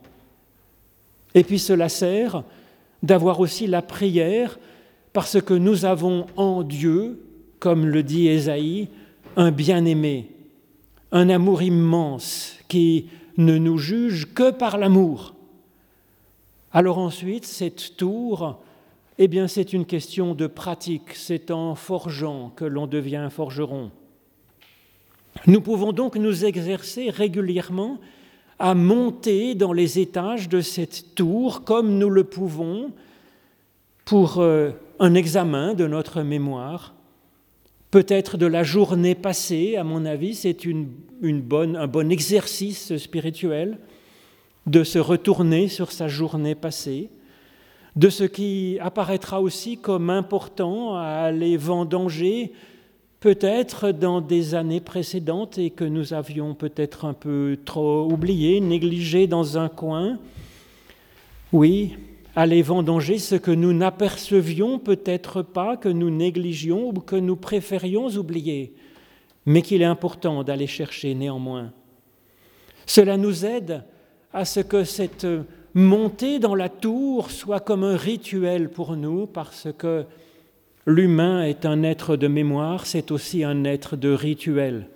Et 1.35 1.45
puis 1.45 1.61
cela 1.61 1.89
sert 1.89 2.43
d'avoir 3.05 3.39
aussi 3.39 3.69
la 3.69 3.83
prière, 3.83 4.59
parce 5.13 5.41
que 5.41 5.55
nous 5.55 5.85
avons 5.85 6.27
en 6.37 6.65
Dieu, 6.65 7.23
comme 7.61 7.87
le 7.87 8.03
dit 8.03 8.29
Ésaïe, 8.29 8.89
un 9.37 9.53
bien-aimé, 9.53 10.31
un 11.13 11.29
amour 11.29 11.63
immense 11.63 12.57
qui 12.69 13.07
ne 13.37 13.59
nous 13.59 13.79
juge 13.79 14.33
que 14.35 14.51
par 14.51 14.79
l'amour. 14.79 15.35
Alors 16.73 16.99
ensuite, 16.99 17.45
cette 17.45 17.97
tour, 17.97 18.61
eh 19.19 19.29
bien 19.29 19.49
c'est 19.49 19.73
une 19.73 19.85
question 19.85 20.35
de 20.35 20.47
pratique, 20.47 21.15
c'est 21.15 21.51
en 21.51 21.75
forgeant 21.75 22.53
que 22.55 22.65
l'on 22.65 22.87
devient 22.87 23.29
forgeron. 23.31 23.91
Nous 25.47 25.61
pouvons 25.61 25.93
donc 25.93 26.17
nous 26.17 26.45
exercer 26.45 27.11
régulièrement 27.11 27.99
à 28.59 28.75
monter 28.75 29.55
dans 29.55 29.73
les 29.73 29.99
étages 29.99 30.49
de 30.49 30.61
cette 30.61 31.15
tour 31.15 31.65
comme 31.65 31.99
nous 31.99 32.11
le 32.11 32.25
pouvons 32.25 32.93
pour 34.05 34.39
euh, 34.39 34.71
un 34.99 35.15
examen 35.15 35.75
de 35.75 35.87
notre 35.87 36.23
mémoire, 36.23 36.95
peut-être 37.91 38.37
de 38.37 38.47
la 38.47 38.63
journée 38.63 39.15
passée, 39.15 39.77
à 39.77 39.85
mon 39.85 40.05
avis, 40.05 40.35
c'est 40.35 40.65
une, 40.65 40.89
un 41.23 41.87
bon 41.87 42.11
exercice 42.11 42.97
spirituel 42.97 43.79
de 44.67 44.85
se 44.85 44.99
retourner 44.99 45.69
sur 45.69 45.91
sa 45.91 46.09
journée 46.09 46.55
passée, 46.55 47.11
de 47.97 48.09
ce 48.09 48.25
qui 48.25 48.79
apparaîtra 48.81 49.41
aussi 49.41 49.79
comme 49.79 50.11
important 50.11 50.95
à 50.97 51.05
aller 51.05 51.57
vendanger 51.57 52.53
peut-être 53.19 53.91
dans 53.91 54.21
des 54.21 54.55
années 54.55 54.81
précédentes 54.81 55.59
et 55.59 55.71
que 55.71 55.85
nous 55.85 56.15
avions 56.15 56.55
peut-être 56.55 57.05
un 57.05 57.13
peu 57.13 57.59
trop 57.65 58.11
oublié, 58.11 58.61
négligé 58.61 59.27
dans 59.27 59.59
un 59.59 59.69
coin. 59.69 60.19
Oui, 61.53 61.97
aller 62.37 62.63
vendanger 62.63 63.19
ce 63.19 63.35
que 63.35 63.51
nous 63.51 63.73
n'apercevions 63.73 64.79
peut-être 64.79 65.43
pas, 65.43 65.77
que 65.77 65.89
nous 65.89 66.11
négligions 66.11 66.89
ou 66.89 66.93
que 66.93 67.17
nous 67.17 67.37
préférions 67.37 68.09
oublier, 68.09 68.73
mais 69.47 69.63
qu'il 69.63 69.83
est 69.83 69.87
important 69.87 70.45
d'aller 70.45 70.67
chercher 70.67 71.15
néanmoins. 71.15 71.73
Cela 72.87 73.17
nous 73.17 73.45
aide 73.45 73.85
à 74.33 74.45
ce 74.45 74.61
que 74.61 74.85
cette 74.85 75.27
montée 75.75 76.39
dans 76.39 76.55
la 76.55 76.69
tour 76.69 77.31
soit 77.31 77.61
comme 77.61 77.85
un 77.85 77.97
rituel 77.97 78.69
pour 78.69 78.97
nous, 78.97 79.27
parce 79.27 79.69
que 79.77 80.05
l'humain 80.87 81.45
est 81.45 81.67
un 81.67 81.83
être 81.83 82.17
de 82.17 82.29
mémoire, 82.29 82.87
c'est 82.87 83.11
aussi 83.11 83.45
un 83.45 83.65
être 83.65 83.97
de 83.97 84.13
rituel. 84.13 84.87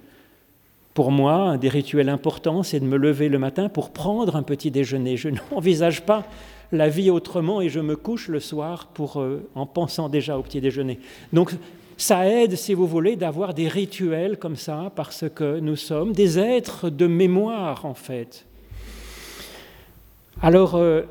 Pour 0.95 1.11
moi, 1.11 1.35
un 1.35 1.57
des 1.57 1.69
rituels 1.69 2.09
importants, 2.09 2.63
c'est 2.63 2.79
de 2.79 2.85
me 2.85 2.97
lever 2.97 3.29
le 3.29 3.39
matin 3.39 3.69
pour 3.69 3.91
prendre 3.91 4.37
un 4.37 4.45
petit 4.45 4.71
déjeuner. 4.71 5.17
Je 5.17 5.29
n'envisage 5.51 6.03
pas 6.03 6.25
la 6.73 6.89
vie 6.89 7.11
autrement 7.11 7.61
et 7.61 7.69
je 7.69 7.81
me 7.81 7.97
couche 7.97 8.29
le 8.29 8.41
soir 8.41 8.89
pour, 8.89 9.21
euh, 9.21 9.49
en 9.55 9.67
pensant 9.67 10.09
déjà 10.09 10.39
au 10.39 10.43
petit 10.43 10.61
déjeuner. 10.61 10.99
Donc 11.33 11.55
ça 11.97 12.29
aide, 12.29 12.57
si 12.57 12.75
vous 12.75 12.87
voulez, 12.87 13.17
d'avoir 13.17 13.55
des 13.55 13.69
rituels 13.69 14.39
comme 14.39 14.57
ça, 14.57 14.91
parce 14.97 15.25
que 15.35 15.61
nous 15.61 15.77
sommes 15.77 16.13
des 16.13 16.39
êtres 16.39 16.91
de 16.91 17.07
mémoire, 17.07 17.85
en 17.85 17.95
fait. 17.95 18.45
Alors, 20.43 20.75
euh, 20.75 21.03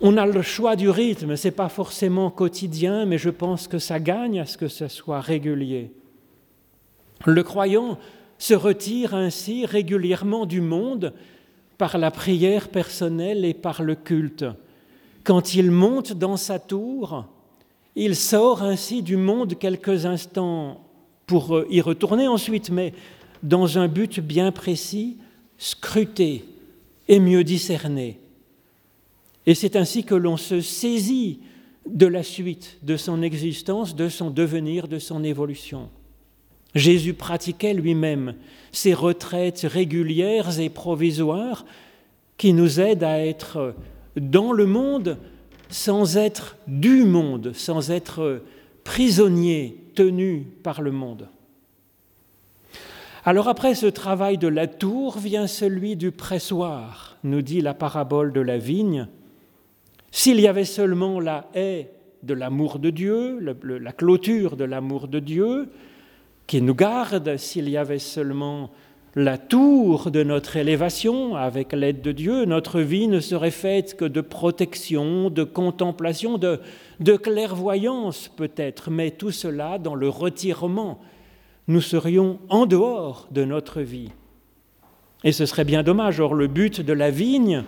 on 0.00 0.16
a 0.16 0.26
le 0.26 0.42
choix 0.42 0.76
du 0.76 0.90
rythme, 0.90 1.34
ce 1.36 1.48
n'est 1.48 1.52
pas 1.52 1.68
forcément 1.68 2.30
quotidien, 2.30 3.06
mais 3.06 3.18
je 3.18 3.30
pense 3.30 3.68
que 3.68 3.78
ça 3.78 3.98
gagne 3.98 4.40
à 4.40 4.46
ce 4.46 4.58
que 4.58 4.68
ce 4.68 4.88
soit 4.88 5.20
régulier. 5.20 5.90
Le 7.24 7.42
croyant 7.42 7.98
se 8.38 8.54
retire 8.54 9.14
ainsi 9.14 9.66
régulièrement 9.66 10.46
du 10.46 10.60
monde 10.60 11.14
par 11.78 11.98
la 11.98 12.10
prière 12.10 12.68
personnelle 12.68 13.44
et 13.44 13.54
par 13.54 13.82
le 13.82 13.94
culte. 13.94 14.44
Quand 15.28 15.54
il 15.54 15.70
monte 15.70 16.14
dans 16.14 16.38
sa 16.38 16.58
tour, 16.58 17.26
il 17.94 18.16
sort 18.16 18.62
ainsi 18.62 19.02
du 19.02 19.18
monde 19.18 19.58
quelques 19.58 20.06
instants 20.06 20.80
pour 21.26 21.54
euh, 21.54 21.66
y 21.68 21.82
retourner 21.82 22.26
ensuite, 22.26 22.70
mais 22.70 22.94
dans 23.42 23.76
un 23.76 23.88
but 23.88 24.20
bien 24.20 24.52
précis, 24.52 25.18
scruter 25.58 26.46
et 27.08 27.20
mieux 27.20 27.44
discerner. 27.44 28.18
Et 29.44 29.54
c'est 29.54 29.76
ainsi 29.76 30.02
que 30.02 30.14
l'on 30.14 30.38
se 30.38 30.62
saisit 30.62 31.40
de 31.86 32.06
la 32.06 32.22
suite 32.22 32.78
de 32.82 32.96
son 32.96 33.20
existence, 33.20 33.94
de 33.94 34.08
son 34.08 34.30
devenir, 34.30 34.88
de 34.88 34.98
son 34.98 35.22
évolution. 35.22 35.90
Jésus 36.74 37.12
pratiquait 37.12 37.74
lui-même 37.74 38.32
ces 38.72 38.94
retraites 38.94 39.66
régulières 39.70 40.58
et 40.58 40.70
provisoires 40.70 41.66
qui 42.38 42.54
nous 42.54 42.80
aident 42.80 43.04
à 43.04 43.18
être 43.18 43.74
dans 44.16 44.52
le 44.52 44.66
monde 44.66 45.18
sans 45.70 46.16
être 46.16 46.56
du 46.66 47.04
monde, 47.04 47.52
sans 47.54 47.90
être 47.90 48.42
prisonniers 48.84 49.76
tenus 49.94 50.44
par 50.62 50.80
le 50.80 50.92
monde. 50.92 51.28
Alors 53.24 53.48
après 53.48 53.74
ce 53.74 53.86
travail 53.86 54.38
de 54.38 54.48
la 54.48 54.66
tour 54.66 55.18
vient 55.18 55.46
celui 55.46 55.96
du 55.96 56.10
pressoir, 56.10 57.18
nous 57.24 57.42
dit 57.42 57.60
la 57.60 57.74
parabole 57.74 58.32
de 58.32 58.40
la 58.40 58.56
vigne. 58.56 59.08
S'il 60.10 60.40
y 60.40 60.46
avait 60.46 60.64
seulement 60.64 61.20
la 61.20 61.50
haie 61.54 61.90
de 62.22 62.32
l'amour 62.32 62.78
de 62.78 62.88
Dieu, 62.88 63.38
la 63.62 63.92
clôture 63.92 64.56
de 64.56 64.64
l'amour 64.64 65.08
de 65.08 65.18
Dieu, 65.18 65.68
qui 66.46 66.62
nous 66.62 66.74
garde, 66.74 67.36
s'il 67.36 67.68
y 67.68 67.76
avait 67.76 67.98
seulement 67.98 68.70
la 69.14 69.38
tour 69.38 70.10
de 70.10 70.22
notre 70.22 70.56
élévation 70.56 71.34
avec 71.34 71.72
l'aide 71.72 72.02
de 72.02 72.12
Dieu, 72.12 72.44
notre 72.44 72.80
vie 72.80 73.08
ne 73.08 73.20
serait 73.20 73.50
faite 73.50 73.96
que 73.96 74.04
de 74.04 74.20
protection, 74.20 75.30
de 75.30 75.44
contemplation, 75.44 76.38
de, 76.38 76.60
clairvoyance 77.16 78.28
peut-être, 78.28 78.90
mais 78.90 79.10
tout 79.10 79.30
cela 79.30 79.78
dans 79.78 79.94
le 79.94 80.08
retirement. 80.08 81.00
Nous 81.68 81.80
serions 81.80 82.38
en 82.48 82.66
dehors 82.66 83.28
de 83.30 83.44
notre 83.44 83.80
vie. 83.80 84.10
Et 85.24 85.32
ce 85.32 85.46
serait 85.46 85.64
bien 85.64 85.82
dommage. 85.82 86.20
Or, 86.20 86.34
le 86.34 86.46
but 86.46 86.80
de 86.80 86.92
la 86.92 87.10
vigne, 87.10 87.64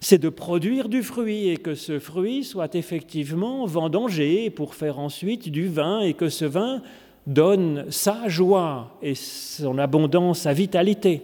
c'est 0.00 0.18
de 0.18 0.28
produire 0.28 0.88
du 0.88 1.02
fruit 1.02 1.48
et 1.48 1.56
que 1.56 1.74
ce 1.74 1.98
fruit 1.98 2.42
soit 2.42 2.74
effectivement 2.74 3.66
vendangé 3.66 4.50
pour 4.50 4.74
faire 4.74 4.98
ensuite 4.98 5.50
du 5.50 5.68
vin 5.68 6.00
et 6.00 6.14
que 6.14 6.28
ce 6.28 6.46
vin 6.46 6.82
donne 7.26 7.86
sa 7.90 8.28
joie 8.28 8.96
et 9.02 9.14
son 9.14 9.78
abondance, 9.78 10.40
sa 10.40 10.52
vitalité. 10.52 11.22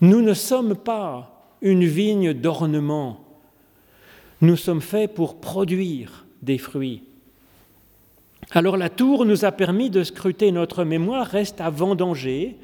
Nous 0.00 0.22
ne 0.22 0.34
sommes 0.34 0.76
pas 0.76 1.48
une 1.62 1.84
vigne 1.84 2.32
d'ornement. 2.32 3.20
Nous 4.40 4.56
sommes 4.56 4.82
faits 4.82 5.14
pour 5.14 5.40
produire 5.40 6.26
des 6.42 6.58
fruits. 6.58 7.02
Alors 8.52 8.76
la 8.76 8.90
tour 8.90 9.24
nous 9.24 9.44
a 9.44 9.52
permis 9.52 9.90
de 9.90 10.04
scruter 10.04 10.52
notre 10.52 10.84
mémoire, 10.84 11.26
reste 11.26 11.60
à 11.60 11.70
vendanger, 11.70 12.56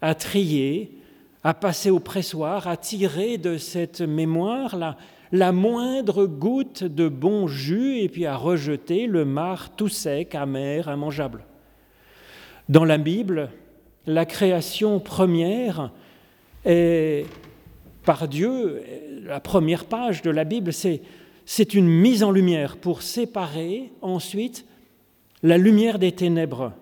à 0.00 0.14
trier, 0.14 0.98
à 1.44 1.54
passer 1.54 1.90
au 1.90 2.00
pressoir, 2.00 2.68
à 2.68 2.76
tirer 2.76 3.38
de 3.38 3.56
cette 3.56 4.00
mémoire 4.00 4.76
la, 4.76 4.96
la 5.30 5.52
moindre 5.52 6.26
goutte 6.26 6.84
de 6.84 7.08
bon 7.08 7.46
jus 7.46 8.00
et 8.00 8.08
puis 8.08 8.26
à 8.26 8.36
rejeter 8.36 9.06
le 9.06 9.24
marc 9.24 9.76
tout 9.76 9.88
sec, 9.88 10.34
amer, 10.34 10.88
immangeable. 10.92 11.44
Dans 12.72 12.86
la 12.86 12.96
Bible, 12.96 13.50
la 14.06 14.24
création 14.24 14.98
première 14.98 15.92
est 16.64 17.26
par 18.02 18.26
Dieu, 18.28 18.82
la 19.26 19.40
première 19.40 19.84
page 19.84 20.22
de 20.22 20.30
la 20.30 20.44
Bible, 20.44 20.72
c'est 20.72 21.74
une 21.74 21.86
mise 21.86 22.22
en 22.22 22.30
lumière 22.30 22.78
pour 22.78 23.02
séparer 23.02 23.92
ensuite 24.00 24.64
la 25.42 25.58
lumière 25.58 25.98
des 25.98 26.12
ténèbres, 26.12 26.72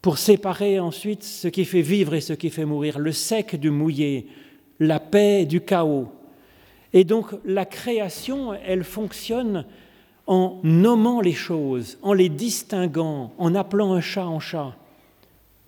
pour 0.00 0.16
séparer 0.16 0.78
ensuite 0.78 1.24
ce 1.24 1.48
qui 1.48 1.64
fait 1.64 1.82
vivre 1.82 2.14
et 2.14 2.20
ce 2.20 2.32
qui 2.32 2.48
fait 2.48 2.64
mourir, 2.64 3.00
le 3.00 3.10
sec 3.10 3.58
du 3.58 3.72
mouillé, 3.72 4.28
la 4.78 5.00
paix 5.00 5.44
du 5.44 5.60
chaos. 5.60 6.06
Et 6.92 7.02
donc 7.02 7.34
la 7.44 7.64
création, 7.64 8.54
elle 8.54 8.84
fonctionne 8.84 9.64
en 10.28 10.60
nommant 10.62 11.20
les 11.20 11.32
choses, 11.32 11.98
en 12.00 12.12
les 12.12 12.28
distinguant, 12.28 13.32
en 13.38 13.56
appelant 13.56 13.92
un 13.94 14.00
chat 14.00 14.28
en 14.28 14.38
chat 14.38 14.76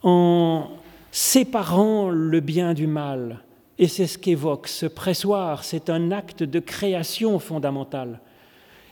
en 0.02 0.68
séparant 1.10 2.10
le 2.10 2.40
bien 2.40 2.74
du 2.74 2.86
mal. 2.86 3.42
Et 3.78 3.88
c'est 3.88 4.06
ce 4.06 4.18
qu'évoque 4.18 4.68
ce 4.68 4.86
pressoir, 4.86 5.64
c'est 5.64 5.90
un 5.90 6.10
acte 6.10 6.42
de 6.42 6.58
création 6.58 7.38
fondamental. 7.38 8.20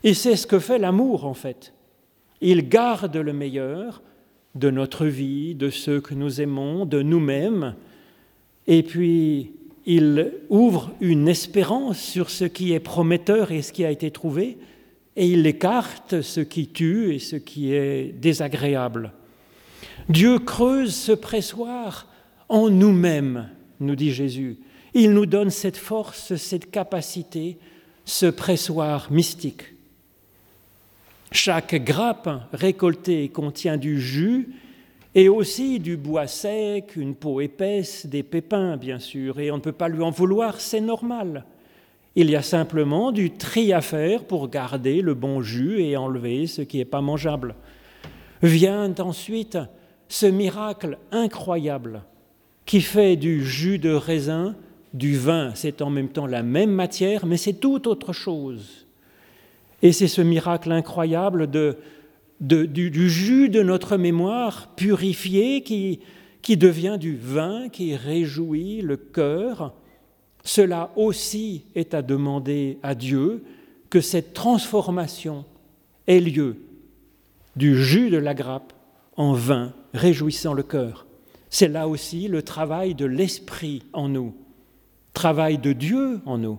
Et 0.03 0.15
c'est 0.15 0.37
ce 0.37 0.47
que 0.47 0.59
fait 0.59 0.79
l'amour 0.79 1.27
en 1.27 1.35
fait. 1.35 1.73
Il 2.41 2.69
garde 2.69 3.17
le 3.17 3.33
meilleur 3.33 4.03
de 4.55 4.71
notre 4.71 5.07
vie, 5.07 5.55
de 5.55 5.71
ceux 5.71 6.01
que 6.01 6.15
nous 6.15 6.41
aimons, 6.41 6.87
de 6.87 7.03
nous-mêmes, 7.03 7.75
et 8.67 8.83
puis 8.83 9.53
il 9.87 10.33
ouvre 10.49 10.91
une 11.01 11.29
espérance 11.29 11.99
sur 11.99 12.31
ce 12.31 12.45
qui 12.45 12.73
est 12.73 12.81
prometteur 12.81 13.53
et 13.53 13.63
ce 13.63 13.73
qui 13.73 13.85
a 13.85 13.91
été 13.91 14.11
trouvé, 14.11 14.59
et 15.17 15.27
il 15.27 15.47
écarte 15.47 16.23
ce 16.23 16.41
qui 16.41 16.69
tue 16.69 17.15
et 17.15 17.19
ce 17.19 17.37
qui 17.37 17.73
est 17.73 18.13
désagréable. 18.13 19.13
Dieu 20.09 20.39
creuse 20.39 20.95
ce 20.95 21.13
pressoir 21.13 22.07
en 22.49 22.69
nous-mêmes, 22.69 23.49
nous 23.79 23.95
dit 23.95 24.13
Jésus. 24.13 24.59
Il 24.93 25.13
nous 25.13 25.27
donne 25.27 25.51
cette 25.51 25.77
force, 25.77 26.35
cette 26.37 26.71
capacité, 26.71 27.59
ce 28.05 28.27
pressoir 28.27 29.11
mystique. 29.13 29.63
Chaque 31.33 31.77
grappe 31.85 32.29
récoltée 32.53 33.29
contient 33.29 33.77
du 33.77 34.01
jus 34.01 34.49
et 35.15 35.29
aussi 35.29 35.79
du 35.79 35.97
bois 35.97 36.27
sec, 36.27 36.97
une 36.97 37.15
peau 37.15 37.41
épaisse, 37.41 38.07
des 38.07 38.25
pépins 38.25 38.77
bien 38.77 38.99
sûr, 38.99 39.39
et 39.39 39.51
on 39.51 39.57
ne 39.57 39.63
peut 39.63 39.73
pas 39.73 39.89
lui 39.89 40.03
en 40.03 40.11
vouloir, 40.11 40.61
c'est 40.61 40.81
normal. 40.81 41.45
Il 42.17 42.29
y 42.31 42.37
a 42.37 42.43
simplement 42.43 43.13
du 43.13 43.31
tri 43.31 43.73
à 43.73 43.81
faire 43.81 44.25
pour 44.25 44.49
garder 44.49 45.01
le 45.01 45.15
bon 45.15 45.41
jus 45.41 45.81
et 45.81 45.97
enlever 45.97 46.49
ce 46.49 46.63
qui 46.63 46.79
n'est 46.79 46.85
pas 46.85 47.01
mangeable. 47.01 47.55
Vient 48.43 48.95
ensuite 48.99 49.59
ce 50.09 50.27
miracle 50.27 50.99
incroyable 51.13 52.03
qui 52.65 52.81
fait 52.81 53.17
du 53.17 53.45
jus 53.45 53.79
de 53.79 53.91
raisin 53.91 54.55
du 54.95 55.17
vin. 55.17 55.53
C'est 55.55 55.83
en 55.83 55.91
même 55.91 56.09
temps 56.09 56.27
la 56.27 56.43
même 56.43 56.71
matière, 56.71 57.27
mais 57.27 57.37
c'est 57.37 57.55
tout 57.55 57.87
autre 57.87 58.13
chose. 58.13 58.87
Et 59.83 59.93
c'est 59.93 60.09
ce 60.09 60.21
miracle 60.23 60.73
incroyable 60.73 61.51
de, 61.51 61.77
du, 62.41 63.11
jus 63.11 63.49
de 63.49 63.63
notre 63.63 63.97
mémoire 63.97 64.69
purifié 64.75 65.63
qui, 65.63 66.01
qui 66.43 66.57
devient 66.57 66.97
du 66.99 67.17
vin 67.17 67.69
qui 67.69 67.95
réjouit 67.95 68.83
le 68.83 68.97
cœur. 68.97 69.75
Cela 70.43 70.91
aussi 70.97 71.65
est 71.75 71.93
à 71.93 72.03
demander 72.03 72.79
à 72.83 72.95
Dieu 72.95 73.45
que 73.91 74.01
cette 74.01 74.33
transformation 74.33 75.45
ait 76.07 76.21
lieu 76.21 76.57
du 77.57 77.83
jus 77.83 78.11
de 78.11 78.17
la 78.17 78.35
grappe 78.35 78.73
en 79.17 79.33
vin 79.33 79.73
réjouissant 79.93 80.55
le 80.55 80.63
cœur. 80.63 81.07
C'est 81.51 81.69
là 81.69 81.89
aussi 81.89 82.29
le 82.29 82.43
travail 82.43 82.95
de 82.95 83.05
l'Esprit 83.05 83.83
en 83.93 84.09
nous, 84.09 84.35
travail 85.15 85.59
de 85.59 85.73
Dieu 85.73 86.21
en 86.27 86.39
nous, 86.39 86.59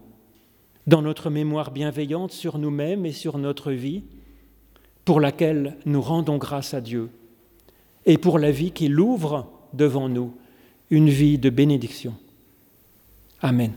dans 0.88 1.02
notre 1.02 1.30
mémoire 1.30 1.72
bienveillante 1.72 2.32
sur 2.32 2.58
nous-mêmes 2.58 3.06
et 3.06 3.14
sur 3.14 3.38
notre 3.38 3.72
vie, 3.72 4.04
pour 5.06 5.20
laquelle 5.20 5.78
nous 5.86 6.02
rendons 6.02 6.38
grâce 6.38 6.74
à 6.74 6.82
Dieu, 6.82 7.10
et 8.06 8.18
pour 8.18 8.38
la 8.38 8.52
vie 8.52 8.72
qu'il 8.72 9.00
ouvre 9.00 9.48
devant 9.74 10.10
nous, 10.10 10.34
une 10.90 11.10
vie 11.10 11.38
de 11.38 11.50
bénédiction. 11.50 12.14
Amen. 13.42 13.72